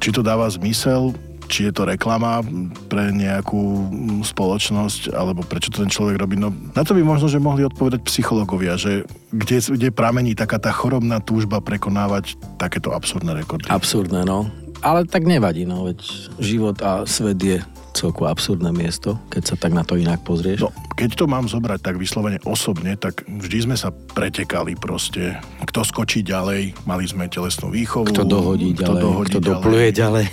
či 0.00 0.08
to 0.08 0.24
dáva 0.24 0.48
zmysel, 0.48 1.12
či 1.50 1.66
je 1.68 1.72
to 1.74 1.82
reklama 1.84 2.40
pre 2.86 3.10
nejakú 3.10 3.90
spoločnosť, 4.22 5.12
alebo 5.12 5.42
prečo 5.42 5.74
to 5.74 5.82
ten 5.82 5.90
človek 5.90 6.16
robí. 6.16 6.38
No, 6.38 6.54
na 6.72 6.86
to 6.86 6.94
by 6.94 7.02
možno, 7.02 7.26
že 7.26 7.42
mohli 7.42 7.66
odpovedať 7.66 8.06
psychológovia, 8.06 8.78
že 8.78 9.02
kde, 9.34 9.58
kde 9.58 9.88
pramení 9.90 10.32
taká 10.38 10.62
tá 10.62 10.70
chorobná 10.70 11.18
túžba 11.18 11.58
prekonávať 11.58 12.38
takéto 12.56 12.94
absurdné 12.94 13.34
rekordy. 13.34 13.66
Absurdné, 13.66 14.22
no. 14.22 14.48
Ale 14.80 15.04
tak 15.04 15.28
nevadí, 15.28 15.68
no 15.68 15.84
veď 15.84 16.00
život 16.40 16.76
a 16.80 17.04
svet 17.04 17.36
je 17.36 17.58
celku 17.90 18.24
absurdné 18.24 18.70
miesto, 18.70 19.18
keď 19.28 19.42
sa 19.44 19.54
tak 19.58 19.74
na 19.74 19.82
to 19.82 19.98
inak 19.98 20.22
pozrieš. 20.22 20.62
No, 20.62 20.70
keď 20.94 21.10
to 21.18 21.24
mám 21.26 21.50
zobrať 21.50 21.82
tak 21.82 21.98
vyslovene 21.98 22.38
osobne, 22.46 22.94
tak 22.94 23.26
vždy 23.26 23.66
sme 23.66 23.76
sa 23.76 23.90
pretekali 23.90 24.78
proste. 24.78 25.36
Kto 25.66 25.82
skočí 25.82 26.22
ďalej, 26.22 26.72
mali 26.86 27.04
sme 27.04 27.26
telesnú 27.26 27.68
výchovu. 27.68 28.08
Kto 28.08 28.22
dohodí 28.24 28.72
kto 28.72 28.94
ďalej, 28.94 29.02
dohodí 29.02 29.30
kto 29.34 29.40
ďalej. 29.42 29.50
dopluje 29.58 29.88
ďalej. 29.92 30.24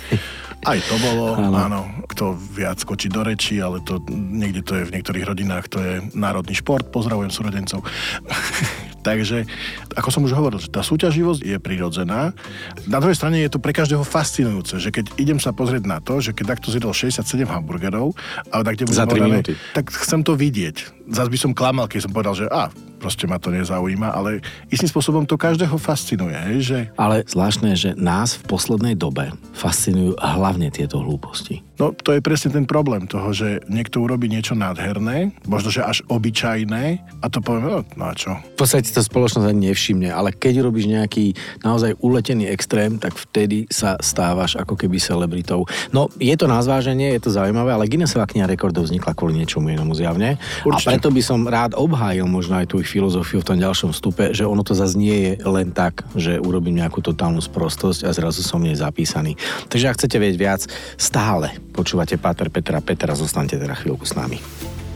Aj 0.58 0.78
to 0.80 0.94
bolo, 0.98 1.24
Áno. 1.38 1.56
áno. 1.58 1.80
Kto 2.08 2.24
viac 2.34 2.78
skočí 2.78 3.10
do 3.10 3.20
reči, 3.20 3.58
ale 3.58 3.82
to 3.84 4.00
niekde 4.08 4.62
to 4.62 4.78
je 4.78 4.88
v 4.88 4.94
niektorých 4.94 5.28
rodinách, 5.28 5.66
to 5.68 5.78
je 5.82 5.92
národný 6.14 6.54
šport. 6.54 6.88
Pozdravujem 6.88 7.28
súrodencov. 7.28 7.82
Takže, 9.08 9.48
ako 9.96 10.08
som 10.12 10.22
už 10.28 10.36
hovoril, 10.36 10.60
že 10.60 10.68
tá 10.68 10.84
súťaživosť 10.84 11.40
je 11.40 11.56
prirodzená. 11.56 12.36
Na 12.84 12.98
druhej 13.00 13.16
strane 13.16 13.40
je 13.40 13.48
to 13.48 13.56
pre 13.56 13.72
každého 13.72 14.04
fascinujúce, 14.04 14.76
že 14.76 14.92
keď 14.92 15.16
idem 15.16 15.40
sa 15.40 15.56
pozrieť 15.56 15.88
na 15.88 16.04
to, 16.04 16.20
že 16.20 16.36
keď 16.36 16.60
takto 16.60 16.68
zjedol 16.68 16.92
67 16.92 17.24
hamburgerov, 17.48 18.12
ale 18.52 18.62
tak 18.68 18.84
bude 18.84 18.92
Za 18.92 19.08
tri 19.08 19.24
povedané, 19.24 19.40
minúty. 19.40 19.56
tak 19.72 19.88
chcem 19.88 20.20
to 20.20 20.36
vidieť. 20.36 21.08
Zas 21.08 21.32
by 21.32 21.38
som 21.40 21.56
klamal, 21.56 21.88
keď 21.88 22.04
som 22.04 22.12
povedal, 22.12 22.36
že 22.36 22.44
a, 22.52 22.68
proste 22.98 23.30
ma 23.30 23.38
to 23.38 23.54
nezaujíma, 23.54 24.10
ale 24.10 24.42
istým 24.68 24.90
spôsobom 24.90 25.24
to 25.24 25.38
každého 25.38 25.78
fascinuje, 25.78 26.34
hej, 26.34 26.58
že 26.60 26.78
Ale 26.98 27.22
zvláštne 27.24 27.72
je, 27.72 27.90
že 27.90 27.90
nás 27.94 28.34
v 28.36 28.50
poslednej 28.50 28.94
dobe 28.98 29.30
fascinujú 29.54 30.18
hlavne 30.18 30.68
tieto 30.74 30.98
hlúposti. 30.98 31.62
No 31.78 31.94
to 31.94 32.10
je 32.10 32.18
presne 32.18 32.50
ten 32.50 32.66
problém 32.66 33.06
toho, 33.06 33.30
že 33.30 33.62
niekto 33.70 34.02
urobí 34.02 34.26
niečo 34.26 34.58
nádherné, 34.58 35.30
možno, 35.46 35.70
že 35.70 35.86
až 35.86 36.02
obyčajné 36.10 36.98
a 37.22 37.26
to 37.30 37.38
povieme, 37.38 37.70
no, 37.70 37.80
no 37.94 38.04
a 38.10 38.14
čo? 38.18 38.34
V 38.34 38.66
podstate 38.66 38.90
to 38.90 38.98
spoločnosť 38.98 39.46
ani 39.46 39.70
nevšimne, 39.70 40.10
ale 40.10 40.34
keď 40.34 40.66
robíš 40.66 40.90
nejaký 40.90 41.38
naozaj 41.62 41.94
uletený 42.02 42.50
extrém, 42.50 42.98
tak 42.98 43.14
vtedy 43.14 43.70
sa 43.70 43.94
stávaš 44.02 44.58
ako 44.58 44.74
keby 44.74 44.98
celebritou. 44.98 45.70
No, 45.94 46.10
je 46.18 46.34
to 46.34 46.50
na 46.50 46.58
zváženie, 46.58 47.14
je 47.14 47.22
to 47.22 47.30
zaujímavé, 47.30 47.70
ale 47.70 47.86
Guinnessová 47.86 48.26
kniha 48.26 48.50
rekordov 48.50 48.90
vznikla 48.90 49.14
kvôli 49.14 49.38
niečomu 49.38 49.70
inému 49.70 49.94
zjavne. 49.94 50.34
Určite. 50.66 50.82
A 50.82 50.98
preto 50.98 51.08
by 51.14 51.22
som 51.22 51.46
rád 51.46 51.78
obhájil 51.78 52.26
možno 52.26 52.58
aj 52.58 52.74
tú 52.74 52.82
ich 52.88 52.96
filozofiu 52.96 53.44
v 53.44 53.48
tom 53.52 53.58
ďalšom 53.60 53.92
vstupe, 53.92 54.32
že 54.32 54.48
ono 54.48 54.64
to 54.64 54.72
zase 54.72 54.96
nie 54.96 55.12
je 55.12 55.32
len 55.44 55.76
tak, 55.76 56.08
že 56.16 56.40
urobím 56.40 56.80
nejakú 56.80 57.04
totálnu 57.04 57.44
sprostosť 57.44 58.08
a 58.08 58.10
zrazu 58.16 58.40
som 58.40 58.64
nej 58.64 58.72
zapísaný. 58.72 59.36
Takže 59.68 59.92
ak 59.92 59.96
chcete 60.00 60.16
vedieť 60.16 60.38
viac, 60.40 60.60
stále 60.96 61.52
počúvate 61.76 62.16
Páter 62.16 62.48
Petra 62.48 62.80
Petra, 62.80 63.12
zostaňte 63.12 63.60
teda 63.60 63.76
chvíľku 63.76 64.08
s 64.08 64.16
nami. 64.16 64.40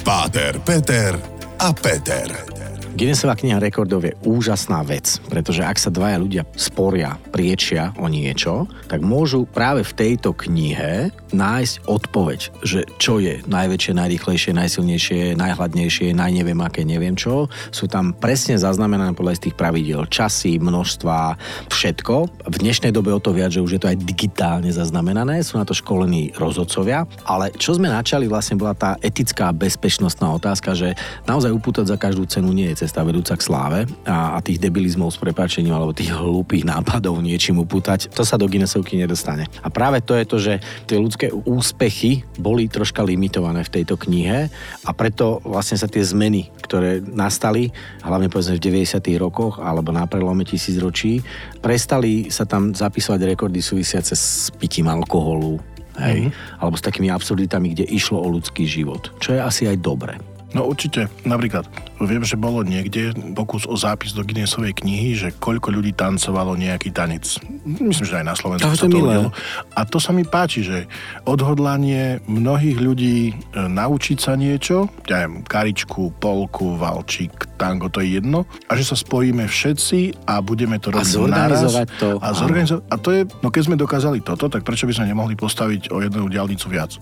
Páter, 0.01 0.57
Peter 0.65 1.21
a 1.61 1.69
Peter. 1.77 2.62
Guinnessová 2.93 3.33
kniha 3.41 3.57
rekordov 3.57 4.05
je 4.05 4.13
úžasná 4.21 4.85
vec, 4.85 5.17
pretože 5.33 5.65
ak 5.65 5.81
sa 5.81 5.89
dvaja 5.89 6.21
ľudia 6.21 6.45
sporia, 6.53 7.17
priečia 7.33 7.97
o 7.97 8.05
niečo, 8.05 8.69
tak 8.85 9.01
môžu 9.01 9.49
práve 9.49 9.81
v 9.81 9.97
tejto 9.97 10.37
knihe 10.37 11.09
nájsť 11.33 11.89
odpoveď, 11.89 12.41
že 12.61 12.85
čo 13.01 13.17
je 13.17 13.41
najväčšie, 13.49 13.97
najrýchlejšie, 13.97 14.53
najsilnejšie, 14.53 15.41
najhladnejšie, 15.41 16.13
najneviem 16.13 16.61
aké, 16.61 16.85
neviem 16.85 17.17
čo. 17.17 17.49
Sú 17.73 17.89
tam 17.89 18.13
presne 18.13 18.61
zaznamenané 18.61 19.17
podľa 19.17 19.41
istých 19.41 19.57
pravidiel 19.57 20.05
časy, 20.13 20.61
množstva, 20.61 21.41
všetko. 21.73 22.45
V 22.45 22.57
dnešnej 22.61 22.93
dobe 22.93 23.17
o 23.17 23.25
to 23.25 23.33
viac, 23.33 23.57
že 23.57 23.65
už 23.65 23.81
je 23.81 23.81
to 23.81 23.89
aj 23.89 24.05
digitálne 24.05 24.69
zaznamenané, 24.69 25.41
sú 25.41 25.57
na 25.57 25.65
to 25.65 25.73
školení 25.73 26.37
rozhodcovia, 26.37 27.09
ale 27.25 27.57
čo 27.57 27.73
sme 27.73 27.89
načali 27.89 28.29
vlastne 28.29 28.61
bola 28.61 28.77
tá 28.77 29.01
etická 29.01 29.49
bezpečnostná 29.57 30.29
otázka, 30.37 30.77
že 30.77 30.93
naozaj 31.25 31.57
upútať 31.57 31.89
za 31.89 31.97
každú 31.97 32.29
cenu 32.29 32.53
nie 32.53 32.69
je 32.77 32.82
cesta 32.83 33.07
vedúca 33.07 33.39
k 33.39 33.47
sláve 33.47 33.79
a, 34.03 34.35
a 34.35 34.39
tých 34.43 34.59
debilizmov 34.59 35.15
s 35.15 35.23
prepáčením 35.23 35.71
alebo 35.71 35.95
tých 35.95 36.11
hlúpých 36.11 36.67
nápadov 36.67 37.23
niečím 37.23 37.63
upútať, 37.63 38.11
to 38.11 38.27
sa 38.27 38.35
do 38.35 38.51
Guinnessovky 38.51 38.99
nedostane. 38.99 39.47
A 39.63 39.71
práve 39.71 40.03
to 40.03 40.19
je 40.19 40.25
to, 40.27 40.37
že 40.43 40.55
tie 40.91 40.99
ľudské 40.99 41.31
úspechy 41.31 42.27
boli 42.43 42.67
troška 42.67 43.07
limitované 43.07 43.63
v 43.63 43.81
tejto 43.81 43.95
knihe 43.95 44.51
a 44.83 44.91
preto 44.91 45.39
vlastne 45.47 45.79
sa 45.79 45.87
tie 45.87 46.03
zmeny, 46.03 46.51
ktoré 46.67 46.99
nastali, 46.99 47.71
hlavne 48.03 48.27
povedzme 48.27 48.59
v 48.59 48.83
90. 48.83 48.99
rokoch 49.23 49.63
alebo 49.63 49.95
na 49.95 50.03
prelome 50.11 50.43
tisícročí, 50.43 51.23
prestali 51.63 52.33
sa 52.35 52.43
tam 52.43 52.75
zapisovať 52.75 53.21
rekordy 53.39 53.63
súvisiace 53.63 54.19
s 54.19 54.51
pitím 54.59 54.91
alkoholu, 54.91 55.63
hej, 56.03 56.29
mm-hmm. 56.29 56.59
alebo 56.59 56.75
s 56.75 56.83
takými 56.83 57.13
absurditami, 57.13 57.79
kde 57.79 57.87
išlo 57.87 58.19
o 58.19 58.27
ľudský 58.27 58.67
život, 58.67 59.13
čo 59.23 59.37
je 59.37 59.41
asi 59.41 59.71
aj 59.71 59.79
dobre. 59.79 60.32
No 60.53 60.69
určite, 60.69 61.09
napríklad, 61.25 61.65
viem, 61.97 62.21
že 62.23 62.37
bolo 62.37 62.61
niekde 62.61 63.17
pokus 63.33 63.65
o 63.65 63.73
zápis 63.73 64.13
do 64.13 64.21
Guinnessovej 64.21 64.77
knihy, 64.77 65.17
že 65.17 65.29
koľko 65.33 65.73
ľudí 65.73 65.97
tancovalo 65.97 66.53
nejaký 66.61 66.93
tanec. 66.93 67.25
Myslím, 67.65 68.05
že 68.05 68.21
aj 68.21 68.27
na 68.27 68.37
Slovensku 68.37 68.69
To 68.69 68.77
sa 68.77 68.85
to 68.85 68.99
udialo. 69.01 69.31
A 69.73 69.81
to 69.89 69.97
sa 69.97 70.13
mi 70.13 70.29
páči, 70.29 70.61
že 70.61 70.85
odhodlanie 71.25 72.21
mnohých 72.29 72.77
ľudí 72.77 73.17
e, 73.31 73.33
naučiť 73.57 74.19
sa 74.21 74.37
niečo, 74.37 74.93
ja 75.09 75.25
neviem, 75.25 75.41
karičku, 75.47 76.13
polku, 76.21 76.77
valčík, 76.77 77.33
tango, 77.57 77.89
to 77.89 78.05
je 78.05 78.21
jedno, 78.21 78.45
a 78.69 78.77
že 78.77 78.85
sa 78.85 78.97
spojíme 78.99 79.49
všetci 79.49 80.29
a 80.29 80.43
budeme 80.45 80.77
to 80.83 80.93
A 80.93 81.01
robiť 81.01 81.13
zorganizovať 81.17 81.87
naraz. 81.89 82.01
to, 82.03 82.09
A, 82.21 82.27
zorganizovať, 82.37 82.83
a 82.91 82.95
to 83.01 83.09
je, 83.15 83.21
no 83.41 83.49
keď 83.49 83.63
sme 83.65 83.77
dokázali 83.79 84.19
toto, 84.21 84.51
tak 84.53 84.67
prečo 84.67 84.85
by 84.85 84.93
sme 84.93 85.09
nemohli 85.09 85.39
postaviť 85.39 85.95
o 85.95 86.03
jednu 86.03 86.29
diálnicu 86.29 86.67
viac? 86.69 86.99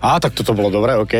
Á, 0.00 0.18
tak 0.18 0.34
toto 0.34 0.56
bolo 0.56 0.72
dobré, 0.72 0.96
OK. 0.96 1.14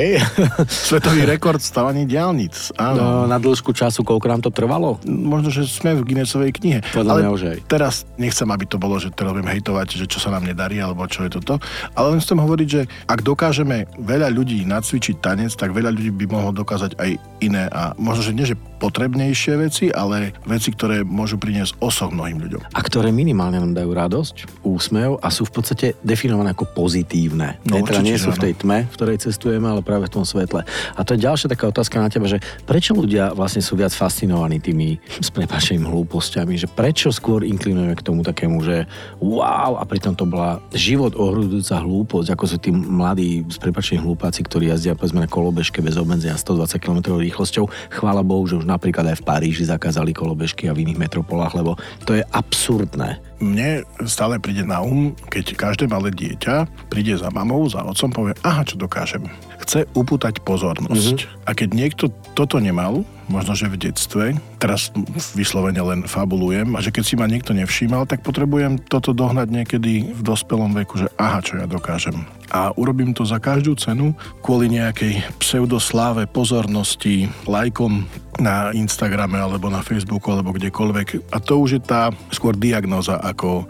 Svetový 0.66 1.28
rekord 1.28 1.59
stavaní 1.62 2.08
diálnic, 2.08 2.72
áno. 2.76 3.24
no, 3.24 3.30
na 3.30 3.38
dĺžku 3.38 3.70
času, 3.76 4.02
koľko 4.02 4.26
nám 4.26 4.40
to 4.42 4.50
trvalo? 4.50 4.98
možno, 5.06 5.52
že 5.52 5.68
sme 5.68 5.94
v 5.94 6.02
Guinnessovej 6.02 6.50
knihe. 6.56 6.78
Podľa 6.90 7.12
ale 7.12 7.20
mňa 7.22 7.30
už 7.30 7.42
aj. 7.44 7.58
teraz 7.68 7.94
nechcem, 8.16 8.48
aby 8.48 8.64
to 8.64 8.80
bolo, 8.80 8.96
že 8.96 9.12
teraz 9.12 9.36
budem 9.36 9.52
hejtovať, 9.52 9.86
že 10.00 10.06
čo 10.08 10.18
sa 10.18 10.32
nám 10.32 10.48
nedarí, 10.48 10.80
alebo 10.80 11.04
čo 11.06 11.28
je 11.28 11.36
toto. 11.36 11.60
Ale 11.94 12.16
len 12.16 12.20
chcem 12.24 12.40
hovoriť, 12.40 12.68
že 12.68 12.82
ak 13.06 13.20
dokážeme 13.20 13.86
veľa 14.00 14.32
ľudí 14.32 14.64
nacvičiť 14.64 15.20
tanec, 15.20 15.52
tak 15.54 15.76
veľa 15.76 15.92
ľudí 15.92 16.10
by 16.14 16.26
mohlo 16.26 16.50
dokázať 16.56 16.96
aj 16.96 17.10
iné 17.44 17.68
a 17.70 17.92
možno, 18.00 18.22
že 18.24 18.36
nie, 18.36 18.48
že 18.48 18.56
potrebnejšie 18.80 19.52
veci, 19.60 19.84
ale 19.92 20.32
veci, 20.48 20.72
ktoré 20.72 21.04
môžu 21.04 21.36
priniesť 21.36 21.76
osoch 21.84 22.08
mnohým 22.08 22.40
ľuďom. 22.40 22.72
a 22.72 22.80
ktoré 22.80 23.12
minimálne 23.12 23.60
nám 23.60 23.76
dajú 23.76 23.92
radosť, 23.92 24.64
úsmev 24.64 25.20
a 25.20 25.28
sú 25.28 25.44
v 25.44 25.52
podstate 25.60 25.86
definované 26.00 26.56
ako 26.56 26.64
pozitívne. 26.72 27.60
No, 27.68 27.84
teda 27.84 28.00
určite, 28.00 28.08
nie 28.08 28.16
sú 28.16 28.32
v 28.32 28.40
tej 28.40 28.52
tme, 28.56 28.88
v 28.88 28.94
ktorej 28.96 29.20
cestujeme, 29.20 29.68
ale 29.68 29.84
práve 29.84 30.08
v 30.08 30.20
tom 30.20 30.24
svetle. 30.24 30.64
A 30.96 31.00
to 31.04 31.12
je 31.12 31.20
ďalšia 31.20 31.49
taká 31.50 31.66
otázka 31.66 31.98
na 31.98 32.06
teba, 32.06 32.30
že 32.30 32.38
prečo 32.62 32.94
ľudia 32.94 33.34
vlastne 33.34 33.58
sú 33.58 33.74
viac 33.74 33.90
fascinovaní 33.90 34.62
tými 34.62 35.02
s 35.18 35.28
prepáčením 35.34 35.90
hlúpostiami, 35.90 36.54
že 36.54 36.70
prečo 36.70 37.10
skôr 37.10 37.42
inklinujeme 37.42 37.98
k 37.98 38.06
tomu 38.06 38.22
takému, 38.22 38.62
že 38.62 38.86
wow, 39.18 39.74
a 39.76 39.84
pritom 39.84 40.14
to 40.14 40.24
bola 40.24 40.62
život 40.70 41.18
ohrudujúca 41.18 41.82
hlúposť, 41.82 42.28
ako 42.32 42.44
sú 42.46 42.56
tí 42.62 42.70
mladí 42.70 43.42
s 43.50 43.58
prepáčením 43.58 44.06
hlúpáci, 44.06 44.46
ktorí 44.46 44.70
jazdia 44.70 44.94
povedzme 44.94 45.26
na 45.26 45.30
kolobežke 45.30 45.82
bez 45.82 45.98
obmedzenia 45.98 46.38
120 46.38 46.78
km 46.78 47.18
rýchlosťou. 47.18 47.66
Chvála 47.90 48.22
Bohu, 48.22 48.46
že 48.46 48.56
už 48.62 48.70
napríklad 48.70 49.10
aj 49.10 49.20
v 49.20 49.26
Paríži 49.26 49.66
zakázali 49.66 50.14
kolobežky 50.14 50.70
a 50.70 50.76
v 50.76 50.86
iných 50.86 51.02
metropolách, 51.10 51.58
lebo 51.58 51.74
to 52.06 52.14
je 52.14 52.22
absurdné. 52.30 53.18
Mne 53.40 53.88
stále 54.04 54.36
príde 54.36 54.62
na 54.62 54.84
um, 54.84 55.16
keď 55.32 55.56
každé 55.56 55.88
malé 55.88 56.12
dieťa 56.12 56.68
príde 56.92 57.16
za 57.16 57.32
mamou, 57.32 57.64
za 57.72 57.80
otcom, 57.80 58.12
povie, 58.12 58.34
aha, 58.44 58.62
čo 58.68 58.76
dokážem. 58.76 59.24
Chce 59.60 59.86
upútať 59.92 60.40
pozornosť. 60.40 61.16
Mm-hmm. 61.20 61.46
A 61.46 61.50
keď 61.52 61.68
niekto 61.76 62.04
toto 62.32 62.56
nemal, 62.56 63.04
možno, 63.28 63.52
že 63.52 63.68
v 63.68 63.76
detstve, 63.76 64.24
teraz 64.56 64.90
vyslovene 65.36 65.78
len 65.78 66.00
fabulujem, 66.08 66.74
a 66.74 66.80
že 66.80 66.90
keď 66.90 67.04
si 67.04 67.14
ma 67.14 67.28
niekto 67.28 67.52
nevšímal, 67.52 68.08
tak 68.08 68.24
potrebujem 68.24 68.80
toto 68.80 69.12
dohnať 69.12 69.48
niekedy 69.52 70.16
v 70.16 70.20
dospelom 70.24 70.72
veku, 70.72 71.04
že 71.04 71.08
aha, 71.20 71.44
čo 71.44 71.60
ja 71.60 71.68
dokážem. 71.68 72.24
A 72.50 72.74
urobím 72.74 73.14
to 73.14 73.22
za 73.22 73.38
každú 73.38 73.78
cenu 73.78 74.12
kvôli 74.42 74.66
nejakej 74.74 75.22
pseudosláve, 75.38 76.26
pozornosti, 76.26 77.30
lajkom 77.46 78.04
na 78.40 78.72
Instagrame 78.72 79.36
alebo 79.36 79.68
na 79.68 79.84
Facebooku 79.84 80.32
alebo 80.32 80.56
kdekoľvek. 80.56 81.30
A 81.30 81.38
to 81.38 81.60
už 81.60 81.70
je 81.78 81.82
tá 81.82 82.10
skôr 82.32 82.56
diagnoza 82.56 83.20
ako... 83.20 83.68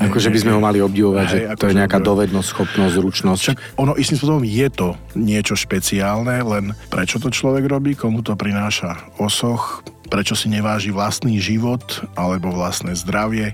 Ako, 0.00 0.18
že 0.18 0.32
by 0.32 0.38
sme 0.42 0.52
ho 0.56 0.60
mali 0.64 0.80
obdivovať, 0.80 1.26
hej, 1.28 1.44
že 1.46 1.58
to 1.60 1.68
je 1.70 1.78
nejaká 1.78 2.00
dovednosť, 2.00 2.48
schopnosť, 2.48 2.92
zručnosť. 2.98 3.40
Však 3.40 3.58
ono 3.76 3.92
istým 3.94 4.16
spôsobom 4.16 4.44
je 4.48 4.68
to 4.72 4.88
niečo 5.14 5.54
špeciálne, 5.54 6.40
len 6.40 6.72
prečo 6.88 7.20
to 7.20 7.28
človek 7.28 7.68
robí, 7.68 7.92
komu 7.92 8.24
to 8.24 8.32
prináša 8.34 8.96
osoch, 9.20 9.84
prečo 10.08 10.32
si 10.32 10.48
neváži 10.48 10.88
vlastný 10.88 11.36
život 11.36 12.08
alebo 12.16 12.48
vlastné 12.48 12.96
zdravie, 12.96 13.52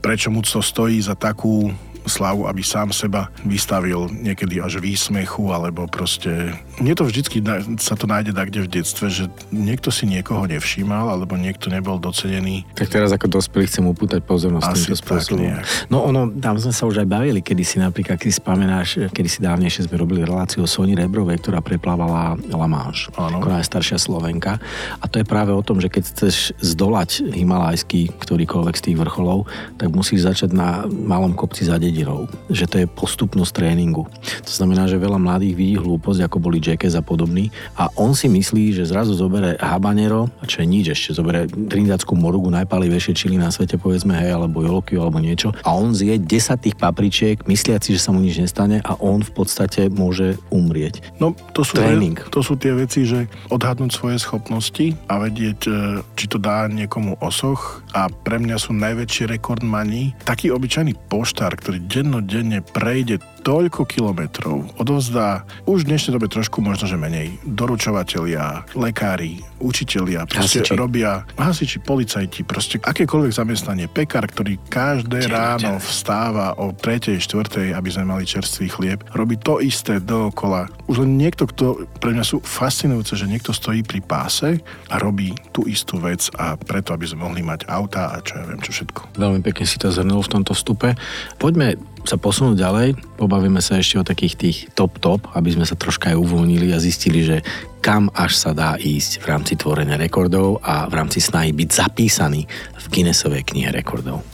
prečo 0.00 0.32
mu 0.32 0.40
to 0.40 0.64
stojí 0.64 0.96
za 0.96 1.12
takú 1.12 1.76
slavu, 2.06 2.46
aby 2.48 2.62
sám 2.64 2.94
seba 2.94 3.28
vystavil 3.44 4.08
niekedy 4.10 4.60
až 4.60 4.80
výsmechu, 4.80 5.52
alebo 5.52 5.84
proste... 5.90 6.54
Mne 6.80 6.96
to 6.96 7.04
vždycky 7.04 7.44
sa 7.80 7.94
to 7.96 8.08
nájde 8.08 8.32
tak, 8.32 8.52
kde 8.52 8.64
v 8.64 8.72
detstve, 8.80 9.06
že 9.12 9.24
niekto 9.52 9.92
si 9.92 10.08
niekoho 10.08 10.48
nevšímal, 10.48 11.12
alebo 11.12 11.36
niekto 11.36 11.68
nebol 11.68 12.00
docenený. 12.00 12.64
Tak 12.72 12.88
teraz 12.88 13.12
ako 13.12 13.40
dospelý 13.40 13.68
chcem 13.68 13.84
upútať 13.84 14.20
pozornosť 14.24 14.66
Asi 14.66 14.74
týmto 14.88 14.96
spôsobom. 14.96 15.60
No 15.92 16.06
ono, 16.06 16.30
tam 16.32 16.56
sme 16.56 16.72
sa 16.72 16.88
už 16.88 17.04
aj 17.04 17.08
bavili, 17.08 17.40
kedy 17.44 17.62
si 17.66 17.76
napríklad, 17.82 18.16
keď 18.16 18.28
si 18.28 18.36
spamenáš, 18.40 18.88
kedy 19.12 19.28
si 19.28 19.40
dávnejšie 19.44 19.88
sme 19.88 19.96
robili 20.00 20.24
reláciu 20.24 20.64
o 20.64 20.68
Soni 20.68 20.96
Rebrovej, 20.96 21.40
ktorá 21.44 21.60
preplávala 21.60 22.36
La 22.36 22.68
Manche, 22.68 23.12
ako 23.12 23.48
najstaršia 23.48 24.00
Slovenka. 24.00 24.56
A 25.00 25.04
to 25.08 25.20
je 25.20 25.26
práve 25.26 25.52
o 25.52 25.62
tom, 25.64 25.80
že 25.80 25.92
keď 25.92 26.02
chceš 26.12 26.56
zdolať 26.60 27.28
himalajský 27.32 28.16
ktorýkoľvek 28.20 28.74
z 28.76 28.84
tých 28.90 28.96
vrcholov, 29.00 29.48
tak 29.76 29.92
musíš 29.92 30.26
začať 30.26 30.52
na 30.52 30.84
malom 30.88 31.32
kopci 31.36 31.66
za 31.66 31.76
dedinou, 32.00 32.24
že 32.48 32.64
to 32.64 32.80
je 32.80 32.86
postupnosť 32.88 33.52
tréningu. 33.60 34.08
To 34.40 34.52
znamená, 34.52 34.88
že 34.88 34.96
veľa 34.96 35.20
mladých 35.20 35.52
vidí 35.52 35.76
hlúposť, 35.76 36.24
ako 36.24 36.40
boli 36.40 36.56
Jackass 36.56 36.96
a 36.96 37.04
podobný 37.04 37.52
a 37.76 37.92
on 38.00 38.16
si 38.16 38.32
myslí, 38.32 38.72
že 38.72 38.88
zrazu 38.88 39.12
zobere 39.12 39.60
habanero, 39.60 40.32
čo 40.48 40.64
je 40.64 40.66
nič 40.66 40.84
ešte, 40.96 41.20
zobere 41.20 41.44
trindackú 41.44 42.16
morugu, 42.16 42.48
najpalivejšie 42.48 43.12
čili 43.12 43.36
na 43.36 43.52
svete, 43.52 43.76
povedzme, 43.76 44.16
hej, 44.16 44.32
alebo 44.32 44.64
jolokiu, 44.64 45.04
alebo 45.04 45.20
niečo 45.20 45.52
a 45.60 45.76
on 45.76 45.92
zje 45.92 46.16
10 46.16 46.64
tých 46.64 46.76
papričiek, 46.80 47.44
mysliaci, 47.44 47.92
že 47.92 48.00
sa 48.00 48.16
mu 48.16 48.24
nič 48.24 48.40
nestane 48.40 48.80
a 48.80 48.96
on 48.96 49.20
v 49.20 49.32
podstate 49.36 49.92
môže 49.92 50.40
umrieť. 50.48 51.04
No, 51.20 51.36
to 51.52 51.60
sú, 51.60 51.76
Tréning. 51.76 52.16
to 52.32 52.40
sú 52.40 52.56
tie 52.56 52.72
veci, 52.72 53.04
že 53.04 53.28
odhadnúť 53.52 53.92
svoje 53.92 54.16
schopnosti 54.16 54.96
a 55.12 55.20
vedieť, 55.20 55.60
e, 55.68 55.70
či 56.16 56.24
to 56.32 56.40
dá 56.40 56.64
niekomu 56.64 57.20
osoch 57.20 57.84
a 57.92 58.08
pre 58.08 58.40
mňa 58.40 58.56
sú 58.56 58.72
najväčší 58.72 59.28
rekordmani 59.36 60.16
taký 60.24 60.48
obyčajný 60.54 60.96
poštár, 61.10 61.58
ktorý 61.58 61.79
dennodenne 61.88 62.60
prejde 62.62 63.18
toľko 63.40 63.88
kilometrov, 63.88 64.68
odovzdá 64.76 65.48
už 65.64 65.84
v 65.84 65.96
dnešnej 65.96 66.12
dobe 66.16 66.28
trošku 66.28 66.60
možno, 66.60 66.86
že 66.86 67.00
menej, 67.00 67.40
doručovatelia, 67.48 68.68
lekári, 68.76 69.40
učitelia, 69.60 70.28
proste 70.28 70.64
hasiči. 70.64 70.76
robia 70.76 71.24
hasiči, 71.36 71.80
policajti, 71.80 72.44
proste 72.44 72.76
akékoľvek 72.80 73.32
zamestnanie, 73.32 73.86
pekár, 73.88 74.28
ktorý 74.28 74.60
každé 74.68 75.28
Čer, 75.28 75.32
ráno 75.32 75.80
vstáva 75.80 76.56
o 76.60 76.72
3. 76.72 77.16
4. 77.16 77.72
aby 77.72 77.88
sme 77.88 78.04
mali 78.08 78.24
čerstvý 78.28 78.66
chlieb, 78.68 79.00
robí 79.16 79.40
to 79.40 79.60
isté 79.60 80.00
dookola. 80.00 80.68
Už 80.88 81.04
len 81.04 81.16
niekto, 81.16 81.48
kto 81.48 81.88
pre 82.00 82.12
mňa 82.12 82.24
sú 82.24 82.40
fascinujúce, 82.44 83.16
že 83.16 83.28
niekto 83.28 83.56
stojí 83.56 83.80
pri 83.84 84.00
páse 84.04 84.60
a 84.88 84.96
robí 85.00 85.32
tú 85.52 85.64
istú 85.64 85.96
vec 86.00 86.28
a 86.36 86.56
preto, 86.56 86.92
aby 86.92 87.08
sme 87.08 87.28
mohli 87.28 87.42
mať 87.44 87.68
auta 87.68 88.12
a 88.12 88.20
čo 88.20 88.40
ja 88.40 88.44
viem, 88.44 88.60
čo 88.60 88.72
všetko. 88.72 89.16
Veľmi 89.16 89.40
pekne 89.44 89.64
si 89.64 89.76
to 89.80 89.88
zhrnul 89.92 90.24
v 90.24 90.32
tomto 90.32 90.52
vstupe. 90.52 90.96
Poďme 91.36 91.76
sa 92.04 92.16
posunúť 92.16 92.56
ďalej, 92.56 92.88
pobavíme 93.20 93.60
sa 93.60 93.78
ešte 93.78 94.00
o 94.00 94.04
takých 94.06 94.34
tých 94.36 94.58
top-top, 94.72 95.28
aby 95.36 95.52
sme 95.52 95.68
sa 95.68 95.76
troška 95.76 96.12
aj 96.12 96.20
uvoľnili 96.20 96.72
a 96.72 96.82
zistili, 96.82 97.24
že 97.24 97.44
kam 97.80 98.08
až 98.12 98.36
sa 98.36 98.50
dá 98.52 98.76
ísť 98.76 99.20
v 99.20 99.24
rámci 99.28 99.52
tvorenia 99.56 99.96
rekordov 99.96 100.60
a 100.64 100.88
v 100.88 100.96
rámci 100.96 101.20
snahy 101.20 101.52
byť 101.52 101.68
zapísaný 101.68 102.44
v 102.76 102.84
Guinnessovej 102.92 103.44
knihe 103.44 103.72
rekordov. 103.72 104.24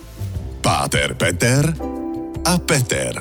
Páter 0.63 1.15
Peter 1.15 1.63
a 2.43 2.55
Peter. 2.59 3.15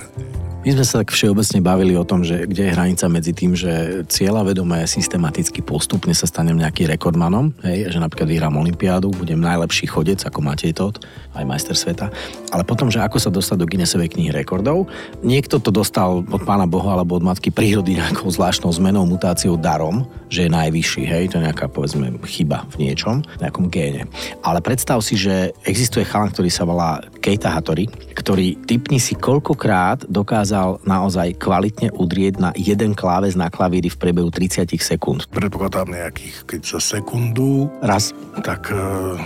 My 0.66 0.74
sme 0.74 0.82
sa 0.82 1.06
tak 1.06 1.14
všeobecne 1.14 1.62
bavili 1.62 1.94
o 1.94 2.02
tom, 2.02 2.26
že 2.26 2.50
kde 2.50 2.66
je 2.66 2.74
hranica 2.74 3.06
medzi 3.06 3.38
tým, 3.38 3.54
že 3.54 4.02
cieľa 4.10 4.50
vedomé 4.50 4.82
systematicky 4.90 5.62
postupne 5.62 6.10
sa 6.18 6.26
stanem 6.26 6.58
nejaký 6.58 6.90
rekordmanom, 6.90 7.54
hej, 7.62 7.94
že 7.94 8.02
napríklad 8.02 8.26
vyhrám 8.26 8.58
Olympiádu, 8.58 9.14
budem 9.14 9.38
najlepší 9.38 9.86
chodec 9.86 10.26
ako 10.26 10.42
Matej 10.42 10.74
Todt, 10.74 11.06
aj 11.38 11.46
majster 11.46 11.78
sveta, 11.78 12.10
ale 12.50 12.66
potom, 12.66 12.90
že 12.90 12.98
ako 12.98 13.22
sa 13.22 13.30
dostať 13.30 13.62
do 13.62 13.70
Guinnessovej 13.70 14.18
knihy 14.18 14.34
rekordov. 14.34 14.90
Niekto 15.22 15.62
to 15.62 15.70
dostal 15.70 16.26
od 16.26 16.42
pána 16.42 16.66
Boha 16.66 16.98
alebo 16.98 17.22
od 17.22 17.28
matky 17.30 17.54
prírody 17.54 18.02
nejakou 18.02 18.26
zvláštnou 18.34 18.74
zmenou, 18.74 19.06
mutáciou, 19.06 19.62
darom, 19.62 20.10
že 20.34 20.50
je 20.50 20.50
najvyšší, 20.50 21.04
hej, 21.06 21.24
to 21.30 21.38
je 21.38 21.46
nejaká 21.46 21.70
povedzme 21.70 22.10
chyba 22.26 22.66
v 22.74 22.90
niečom, 22.90 23.22
v 23.22 23.42
nejakom 23.46 23.70
géne. 23.70 24.10
Ale 24.42 24.66
predstav 24.66 24.98
si, 25.06 25.14
že 25.14 25.54
existuje 25.62 26.10
chalan, 26.10 26.34
ktorý 26.34 26.50
sa 26.50 26.66
volá 26.66 27.06
Keita 27.26 27.50
Hattori, 27.50 27.90
ktorý 28.14 28.54
typni 28.70 29.02
si 29.02 29.18
koľkokrát 29.18 30.06
dokázal 30.06 30.86
naozaj 30.86 31.42
kvalitne 31.42 31.90
udrieť 31.98 32.38
na 32.38 32.54
jeden 32.54 32.94
kláves 32.94 33.34
na 33.34 33.50
klavíri 33.50 33.90
v 33.90 33.98
priebehu 33.98 34.30
30 34.30 34.70
sekúnd. 34.78 35.26
Predpokladám 35.34 35.90
nejakých, 35.90 36.46
keď 36.46 36.62
za 36.78 37.02
sekundu... 37.02 37.74
Raz. 37.82 38.14
Tak... 38.46 38.70
Uh... 38.70 39.18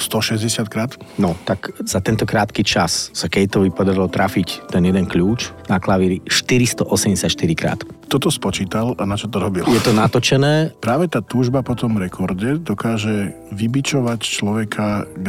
160 0.00 0.64
krát? 0.72 0.96
No, 1.20 1.36
tak 1.44 1.76
za 1.84 2.00
tento 2.00 2.24
krátky 2.24 2.64
čas 2.64 3.12
sa 3.12 3.28
Kateovi 3.28 3.68
podarilo 3.68 4.08
trafiť 4.08 4.72
ten 4.72 4.80
jeden 4.88 5.04
kľúč 5.04 5.52
na 5.68 5.76
klavíri 5.76 6.24
484 6.24 6.88
krát 7.52 7.84
toto 8.10 8.26
spočítal 8.26 8.98
a 8.98 9.06
na 9.06 9.14
čo 9.14 9.30
to 9.30 9.38
robil. 9.38 9.62
Je 9.70 9.78
to 9.78 9.94
natočené? 9.94 10.74
Práve 10.82 11.06
tá 11.06 11.22
túžba 11.22 11.62
po 11.62 11.78
tom 11.78 11.94
rekorde 11.94 12.58
dokáže 12.58 13.30
vybičovať 13.54 14.18
človeka 14.26 15.06
k 15.14 15.26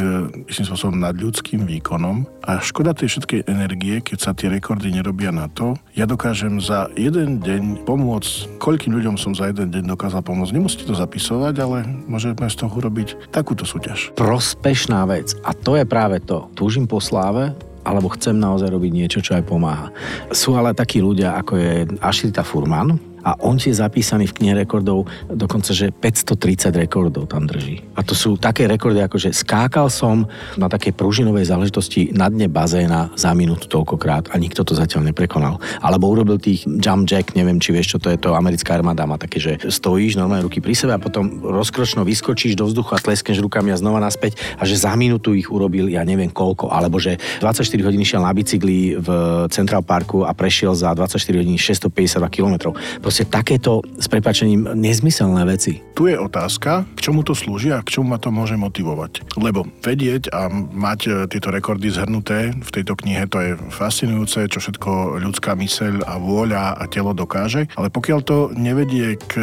istým 0.50 0.66
spôsobom 0.66 0.98
nad 0.98 1.14
ľudským 1.14 1.62
výkonom 1.62 2.26
a 2.42 2.58
škoda 2.58 2.90
tej 2.90 3.14
všetkej 3.14 3.46
energie, 3.46 4.02
keď 4.02 4.18
sa 4.18 4.30
tie 4.34 4.50
rekordy 4.50 4.90
nerobia 4.90 5.30
na 5.30 5.46
to. 5.46 5.78
Ja 5.94 6.10
dokážem 6.10 6.58
za 6.58 6.90
jeden 6.98 7.38
deň 7.38 7.86
pomôcť, 7.86 8.58
koľkým 8.58 8.98
ľuďom 8.98 9.14
som 9.14 9.30
za 9.30 9.46
jeden 9.54 9.70
deň 9.70 9.86
dokázal 9.94 10.26
pomôcť. 10.26 10.50
Nemusíte 10.50 10.90
to 10.90 10.98
zapisovať, 10.98 11.54
ale 11.62 11.86
môžeme 12.10 12.34
z 12.50 12.58
toho 12.58 12.74
urobiť 12.74 13.30
takúto 13.30 13.62
súťaž. 13.62 14.10
Prospešná 14.18 15.06
vec. 15.06 15.38
A 15.46 15.54
to 15.54 15.78
je 15.78 15.86
práve 15.86 16.18
to. 16.26 16.50
Túžim 16.58 16.90
po 16.90 16.98
sláve, 16.98 17.54
alebo 17.82 18.10
chcem 18.14 18.38
naozaj 18.38 18.70
robiť 18.70 18.92
niečo, 18.94 19.18
čo 19.20 19.34
aj 19.34 19.44
pomáha. 19.46 19.90
Sú 20.30 20.54
ale 20.54 20.74
takí 20.74 21.02
ľudia, 21.02 21.38
ako 21.38 21.52
je 21.58 21.72
Ashita 21.98 22.46
Furman, 22.46 23.11
a 23.22 23.38
on 23.46 23.58
je 23.58 23.70
zapísaný 23.70 24.30
v 24.30 24.36
knihe 24.42 24.54
rekordov 24.66 25.06
dokonca, 25.30 25.70
že 25.70 25.94
530 25.94 26.74
rekordov 26.74 27.30
tam 27.30 27.46
drží. 27.46 27.82
A 27.94 28.02
to 28.02 28.18
sú 28.18 28.34
také 28.36 28.66
rekordy, 28.66 28.98
ako 29.02 29.16
že 29.18 29.30
skákal 29.34 29.86
som 29.88 30.26
na 30.58 30.66
takej 30.66 30.94
pružinovej 30.94 31.46
záležitosti 31.46 32.10
na 32.12 32.26
dne 32.26 32.50
bazéna 32.50 33.14
za 33.14 33.30
minútu 33.32 33.70
toľkokrát 33.70 34.34
a 34.34 34.36
nikto 34.38 34.66
to 34.66 34.74
zatiaľ 34.74 35.14
neprekonal. 35.14 35.62
Alebo 35.78 36.10
urobil 36.10 36.42
tých 36.42 36.66
jump 36.66 37.06
jack, 37.06 37.38
neviem, 37.38 37.62
či 37.62 37.70
vieš, 37.70 37.96
čo 37.96 37.98
to 38.02 38.10
je, 38.10 38.18
to 38.18 38.34
americká 38.34 38.74
armáda 38.74 39.06
má 39.06 39.16
také, 39.16 39.38
že 39.38 39.52
stojíš 39.62 40.18
normálne 40.18 40.44
ruky 40.44 40.58
pri 40.58 40.74
sebe 40.74 40.92
a 40.94 41.00
potom 41.02 41.42
rozkročno 41.42 42.02
vyskočíš 42.02 42.58
do 42.58 42.66
vzduchu 42.66 42.98
a 42.98 43.02
tleskneš 43.02 43.38
rukami 43.38 43.70
a 43.70 43.78
znova 43.78 44.02
naspäť 44.02 44.38
a 44.58 44.66
že 44.66 44.78
za 44.78 44.92
minútu 44.98 45.32
ich 45.38 45.46
urobil, 45.48 45.86
ja 45.86 46.02
neviem 46.02 46.30
koľko, 46.30 46.74
alebo 46.74 46.98
že 46.98 47.16
24 47.38 47.86
hodín 47.86 48.02
šiel 48.02 48.22
na 48.22 48.34
bicykli 48.34 48.98
v 48.98 49.08
Central 49.52 49.86
Parku 49.86 50.26
a 50.26 50.34
prešiel 50.34 50.74
za 50.74 50.90
24 50.94 51.18
hodín 51.38 51.54
652 51.60 52.34
km 52.34 52.74
proste 53.12 53.28
takéto 53.28 53.84
s 54.00 54.08
prepačením 54.08 54.72
nezmyselné 54.72 55.44
veci. 55.44 55.84
Tu 55.92 56.08
je 56.08 56.16
otázka, 56.16 56.88
k 56.96 57.00
čomu 57.04 57.20
to 57.20 57.36
slúži 57.36 57.68
a 57.68 57.84
k 57.84 58.00
čomu 58.00 58.08
ma 58.08 58.16
to 58.16 58.32
môže 58.32 58.56
motivovať. 58.56 59.36
Lebo 59.36 59.68
vedieť 59.84 60.32
a 60.32 60.48
mať 60.48 61.00
e, 61.04 61.10
tieto 61.28 61.52
rekordy 61.52 61.92
zhrnuté 61.92 62.56
v 62.56 62.70
tejto 62.72 62.96
knihe, 62.96 63.28
to 63.28 63.36
je 63.36 63.50
fascinujúce, 63.68 64.48
čo 64.48 64.64
všetko 64.64 65.20
ľudská 65.28 65.52
myseľ 65.52 66.08
a 66.08 66.16
vôľa 66.16 66.80
a 66.80 66.88
telo 66.88 67.12
dokáže, 67.12 67.68
ale 67.76 67.92
pokiaľ 67.92 68.18
to 68.24 68.48
nevedie 68.56 69.20
k 69.20 69.36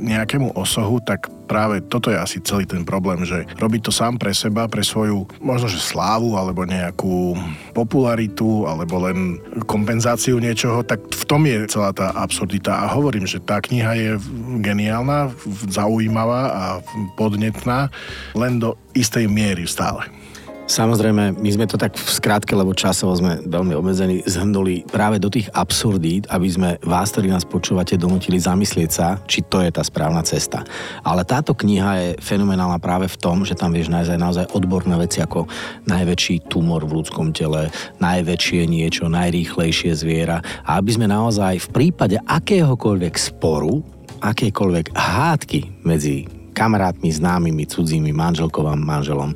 nejakému 0.00 0.56
osohu, 0.56 1.04
tak 1.04 1.28
práve 1.50 1.82
toto 1.82 2.14
je 2.14 2.18
asi 2.22 2.38
celý 2.46 2.62
ten 2.62 2.86
problém, 2.86 3.26
že 3.26 3.42
robiť 3.58 3.90
to 3.90 3.92
sám 3.92 4.22
pre 4.22 4.30
seba, 4.30 4.70
pre 4.70 4.86
svoju 4.86 5.26
možno 5.42 5.66
že 5.66 5.82
slávu 5.82 6.38
alebo 6.38 6.62
nejakú 6.62 7.34
popularitu 7.74 8.70
alebo 8.70 9.02
len 9.02 9.42
kompenzáciu 9.66 10.38
niečoho, 10.38 10.86
tak 10.86 11.02
v 11.10 11.24
tom 11.26 11.42
je 11.42 11.66
celá 11.66 11.90
tá 11.90 12.14
absurdita. 12.14 12.86
A 12.86 12.94
hovorím, 13.10 13.26
že 13.26 13.42
tá 13.42 13.58
kniha 13.58 13.98
je 13.98 14.10
geniálna, 14.62 15.34
zaujímavá 15.66 16.42
a 16.54 16.62
podnetná, 17.18 17.90
len 18.38 18.62
do 18.62 18.78
istej 18.94 19.26
miery 19.26 19.66
stále. 19.66 20.06
Samozrejme, 20.70 21.34
my 21.34 21.50
sme 21.50 21.66
to 21.66 21.74
tak 21.74 21.98
v 21.98 22.06
skrátke, 22.06 22.54
lebo 22.54 22.70
časovo 22.70 23.10
sme 23.18 23.42
veľmi 23.42 23.74
obmedzení, 23.74 24.22
zhrnuli 24.22 24.86
práve 24.86 25.18
do 25.18 25.26
tých 25.26 25.50
absurdít, 25.50 26.30
aby 26.30 26.46
sme 26.46 26.70
vás, 26.86 27.10
ktorí 27.10 27.26
nás 27.26 27.42
počúvate, 27.42 27.98
donútili 27.98 28.38
zamyslieť 28.38 28.90
sa, 28.94 29.18
či 29.26 29.42
to 29.42 29.58
je 29.66 29.74
tá 29.74 29.82
správna 29.82 30.22
cesta. 30.22 30.62
Ale 31.02 31.26
táto 31.26 31.58
kniha 31.58 31.90
je 31.98 32.08
fenomenálna 32.22 32.78
práve 32.78 33.10
v 33.10 33.18
tom, 33.18 33.42
že 33.42 33.58
tam 33.58 33.74
vieš 33.74 33.90
nájsť 33.90 34.14
aj 34.14 34.20
naozaj 34.22 34.46
odborné 34.54 34.94
veci 34.94 35.18
ako 35.18 35.50
najväčší 35.90 36.46
tumor 36.46 36.86
v 36.86 37.02
ľudskom 37.02 37.34
tele, 37.34 37.66
najväčšie 37.98 38.62
niečo, 38.70 39.10
najrýchlejšie 39.10 39.90
zviera. 39.98 40.38
A 40.62 40.78
aby 40.78 40.94
sme 40.94 41.10
naozaj 41.10 41.66
v 41.66 41.68
prípade 41.74 42.22
akéhokoľvek 42.22 43.18
sporu, 43.18 43.82
akékoľvek 44.22 44.94
hádky 44.94 45.82
medzi 45.82 46.30
kamarátmi, 46.54 47.10
známymi, 47.10 47.66
cudzími, 47.66 48.14
manželkou 48.14 48.68
a 48.68 48.76
manželom, 48.78 49.34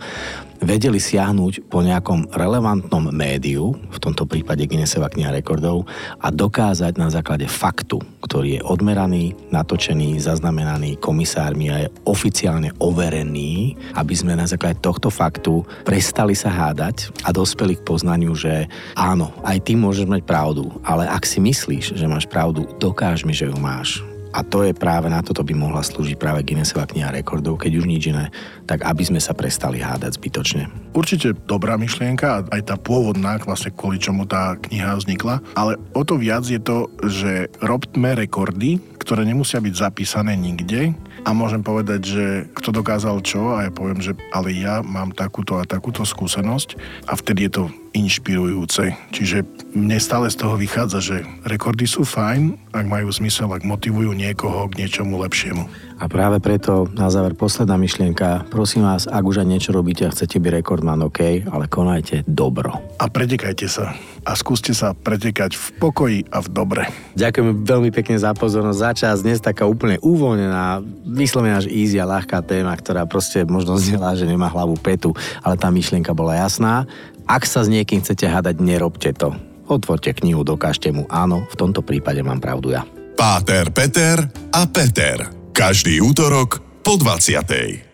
vedeli 0.65 0.97
siahnuť 0.97 1.69
po 1.69 1.85
nejakom 1.85 2.33
relevantnom 2.33 3.13
médiu, 3.13 3.77
v 3.93 3.99
tomto 4.01 4.25
prípade 4.25 4.65
Guinnessova 4.65 5.13
kniha 5.13 5.31
rekordov, 5.31 5.85
a 6.19 6.33
dokázať 6.33 6.97
na 6.97 7.13
základe 7.13 7.45
faktu, 7.45 8.01
ktorý 8.25 8.59
je 8.59 8.63
odmeraný, 8.65 9.37
natočený, 9.53 10.17
zaznamenaný 10.25 10.97
komisármi 10.97 11.69
a 11.69 11.85
je 11.85 11.93
oficiálne 12.09 12.73
overený, 12.81 13.77
aby 13.93 14.15
sme 14.17 14.33
na 14.33 14.49
základe 14.49 14.81
tohto 14.81 15.13
faktu 15.13 15.61
prestali 15.85 16.33
sa 16.33 16.49
hádať 16.49 17.13
a 17.23 17.31
dospeli 17.31 17.77
k 17.77 17.85
poznaniu, 17.85 18.33
že 18.33 18.65
áno, 18.97 19.31
aj 19.45 19.69
ty 19.69 19.77
môžeš 19.77 20.09
mať 20.09 20.23
pravdu, 20.25 20.73
ale 20.81 21.05
ak 21.05 21.29
si 21.29 21.45
myslíš, 21.45 21.93
že 21.93 22.07
máš 22.09 22.25
pravdu, 22.25 22.65
dokáž 22.81 23.29
mi, 23.29 23.37
že 23.37 23.53
ju 23.53 23.57
máš 23.61 24.14
a 24.35 24.43
to 24.43 24.67
je 24.67 24.75
práve 24.75 25.07
na 25.07 25.23
toto 25.23 25.47
by 25.47 25.55
mohla 25.55 25.87
slúžiť 25.87 26.19
práve 26.19 26.43
Guinnessova 26.43 26.91
kniha 26.91 27.15
rekordov, 27.15 27.63
keď 27.63 27.79
už 27.79 27.87
nič 27.87 28.11
iné, 28.11 28.35
tak 28.67 28.83
aby 28.83 29.07
sme 29.07 29.23
sa 29.23 29.31
prestali 29.31 29.79
hádať 29.79 30.19
zbytočne. 30.19 30.67
Určite 30.91 31.39
dobrá 31.47 31.79
myšlienka, 31.79 32.51
aj 32.51 32.63
tá 32.67 32.75
pôvodná, 32.75 33.39
vlastne 33.47 33.71
kvôli 33.71 34.03
čomu 34.03 34.27
tá 34.27 34.59
kniha 34.59 34.99
vznikla, 34.99 35.39
ale 35.55 35.79
o 35.95 36.03
to 36.03 36.19
viac 36.19 36.43
je 36.43 36.59
to, 36.59 36.91
že 37.07 37.55
robme 37.63 38.19
rekordy, 38.19 38.83
ktoré 38.99 39.23
nemusia 39.23 39.63
byť 39.63 39.75
zapísané 39.79 40.35
nikde, 40.35 40.99
a 41.25 41.33
môžem 41.33 41.65
povedať, 41.65 42.01
že 42.05 42.25
kto 42.53 42.85
dokázal 42.85 43.25
čo 43.25 43.57
a 43.57 43.65
ja 43.65 43.73
poviem, 43.73 44.05
že 44.05 44.13
ale 44.29 44.53
ja 44.53 44.85
mám 44.85 45.17
takúto 45.17 45.57
a 45.57 45.65
takúto 45.65 46.05
skúsenosť. 46.05 46.77
A 47.09 47.17
vtedy 47.17 47.49
je 47.49 47.53
to 47.57 47.63
inšpirujúce. 47.95 48.99
Čiže 49.15 49.47
mne 49.73 49.99
stále 50.03 50.27
z 50.29 50.37
toho 50.43 50.59
vychádza, 50.59 50.99
že 51.01 51.17
rekordy 51.47 51.87
sú 51.87 52.03
fajn, 52.03 52.75
ak 52.75 52.87
majú 52.91 53.09
zmysel, 53.15 53.51
ak 53.55 53.63
motivujú 53.63 54.11
niekoho 54.11 54.67
k 54.71 54.83
niečomu 54.83 55.19
lepšiemu. 55.23 55.67
A 56.03 56.11
práve 56.11 56.43
preto 56.43 56.91
na 56.91 57.07
záver 57.07 57.39
posledná 57.39 57.79
myšlienka. 57.79 58.51
Prosím 58.51 58.83
vás, 58.83 59.07
ak 59.07 59.23
už 59.23 59.47
aj 59.47 59.49
niečo 59.49 59.71
robíte 59.71 60.03
a 60.05 60.11
chcete 60.11 60.43
byť 60.43 60.53
rekordman, 60.61 61.07
OK, 61.07 61.47
ale 61.47 61.71
konajte 61.71 62.27
dobro. 62.27 62.75
A 62.99 63.07
pretekajte 63.07 63.71
sa. 63.71 63.95
A 64.27 64.35
skúste 64.35 64.75
sa 64.75 64.91
pretekať 64.91 65.55
v 65.55 65.67
pokoji 65.79 66.19
a 66.35 66.43
v 66.43 66.49
dobre. 66.51 66.83
Ďakujem 67.15 67.63
veľmi 67.63 67.91
pekne 67.95 68.19
za 68.19 68.35
pozornosť, 68.35 68.79
za 68.81 68.93
čas. 68.97 69.23
Dnes 69.23 69.39
taká 69.39 69.71
úplne 69.71 70.03
uvoľnená, 70.03 70.83
vyslovene 71.07 71.63
až 71.63 71.71
easy 71.71 72.03
a 72.03 72.11
ľahká 72.11 72.43
téma, 72.43 72.75
ktorá 72.75 73.07
proste 73.07 73.47
možno 73.47 73.79
zdieľa, 73.79 74.19
že 74.19 74.27
nemá 74.27 74.51
hlavu 74.51 74.75
petu, 74.81 75.15
ale 75.47 75.55
tá 75.55 75.71
myšlienka 75.71 76.11
bola 76.11 76.35
jasná. 76.35 76.91
Ak 77.25 77.49
sa 77.49 77.65
s 77.65 77.73
niekým 77.73 78.05
chcete 78.05 78.29
hádať, 78.29 78.61
nerobte 78.61 79.11
to. 79.17 79.33
Otvorte 79.65 80.13
knihu, 80.13 80.45
dokážte 80.45 80.93
mu, 80.93 81.09
áno, 81.09 81.49
v 81.49 81.57
tomto 81.57 81.81
prípade 81.81 82.21
mám 82.21 82.37
pravdu 82.37 82.77
ja. 82.77 82.85
Páter, 83.17 83.73
Peter 83.73 84.21
a 84.53 84.69
Peter. 84.69 85.33
Každý 85.57 86.05
útorok 86.05 86.61
po 86.85 87.01
20. 87.01 87.94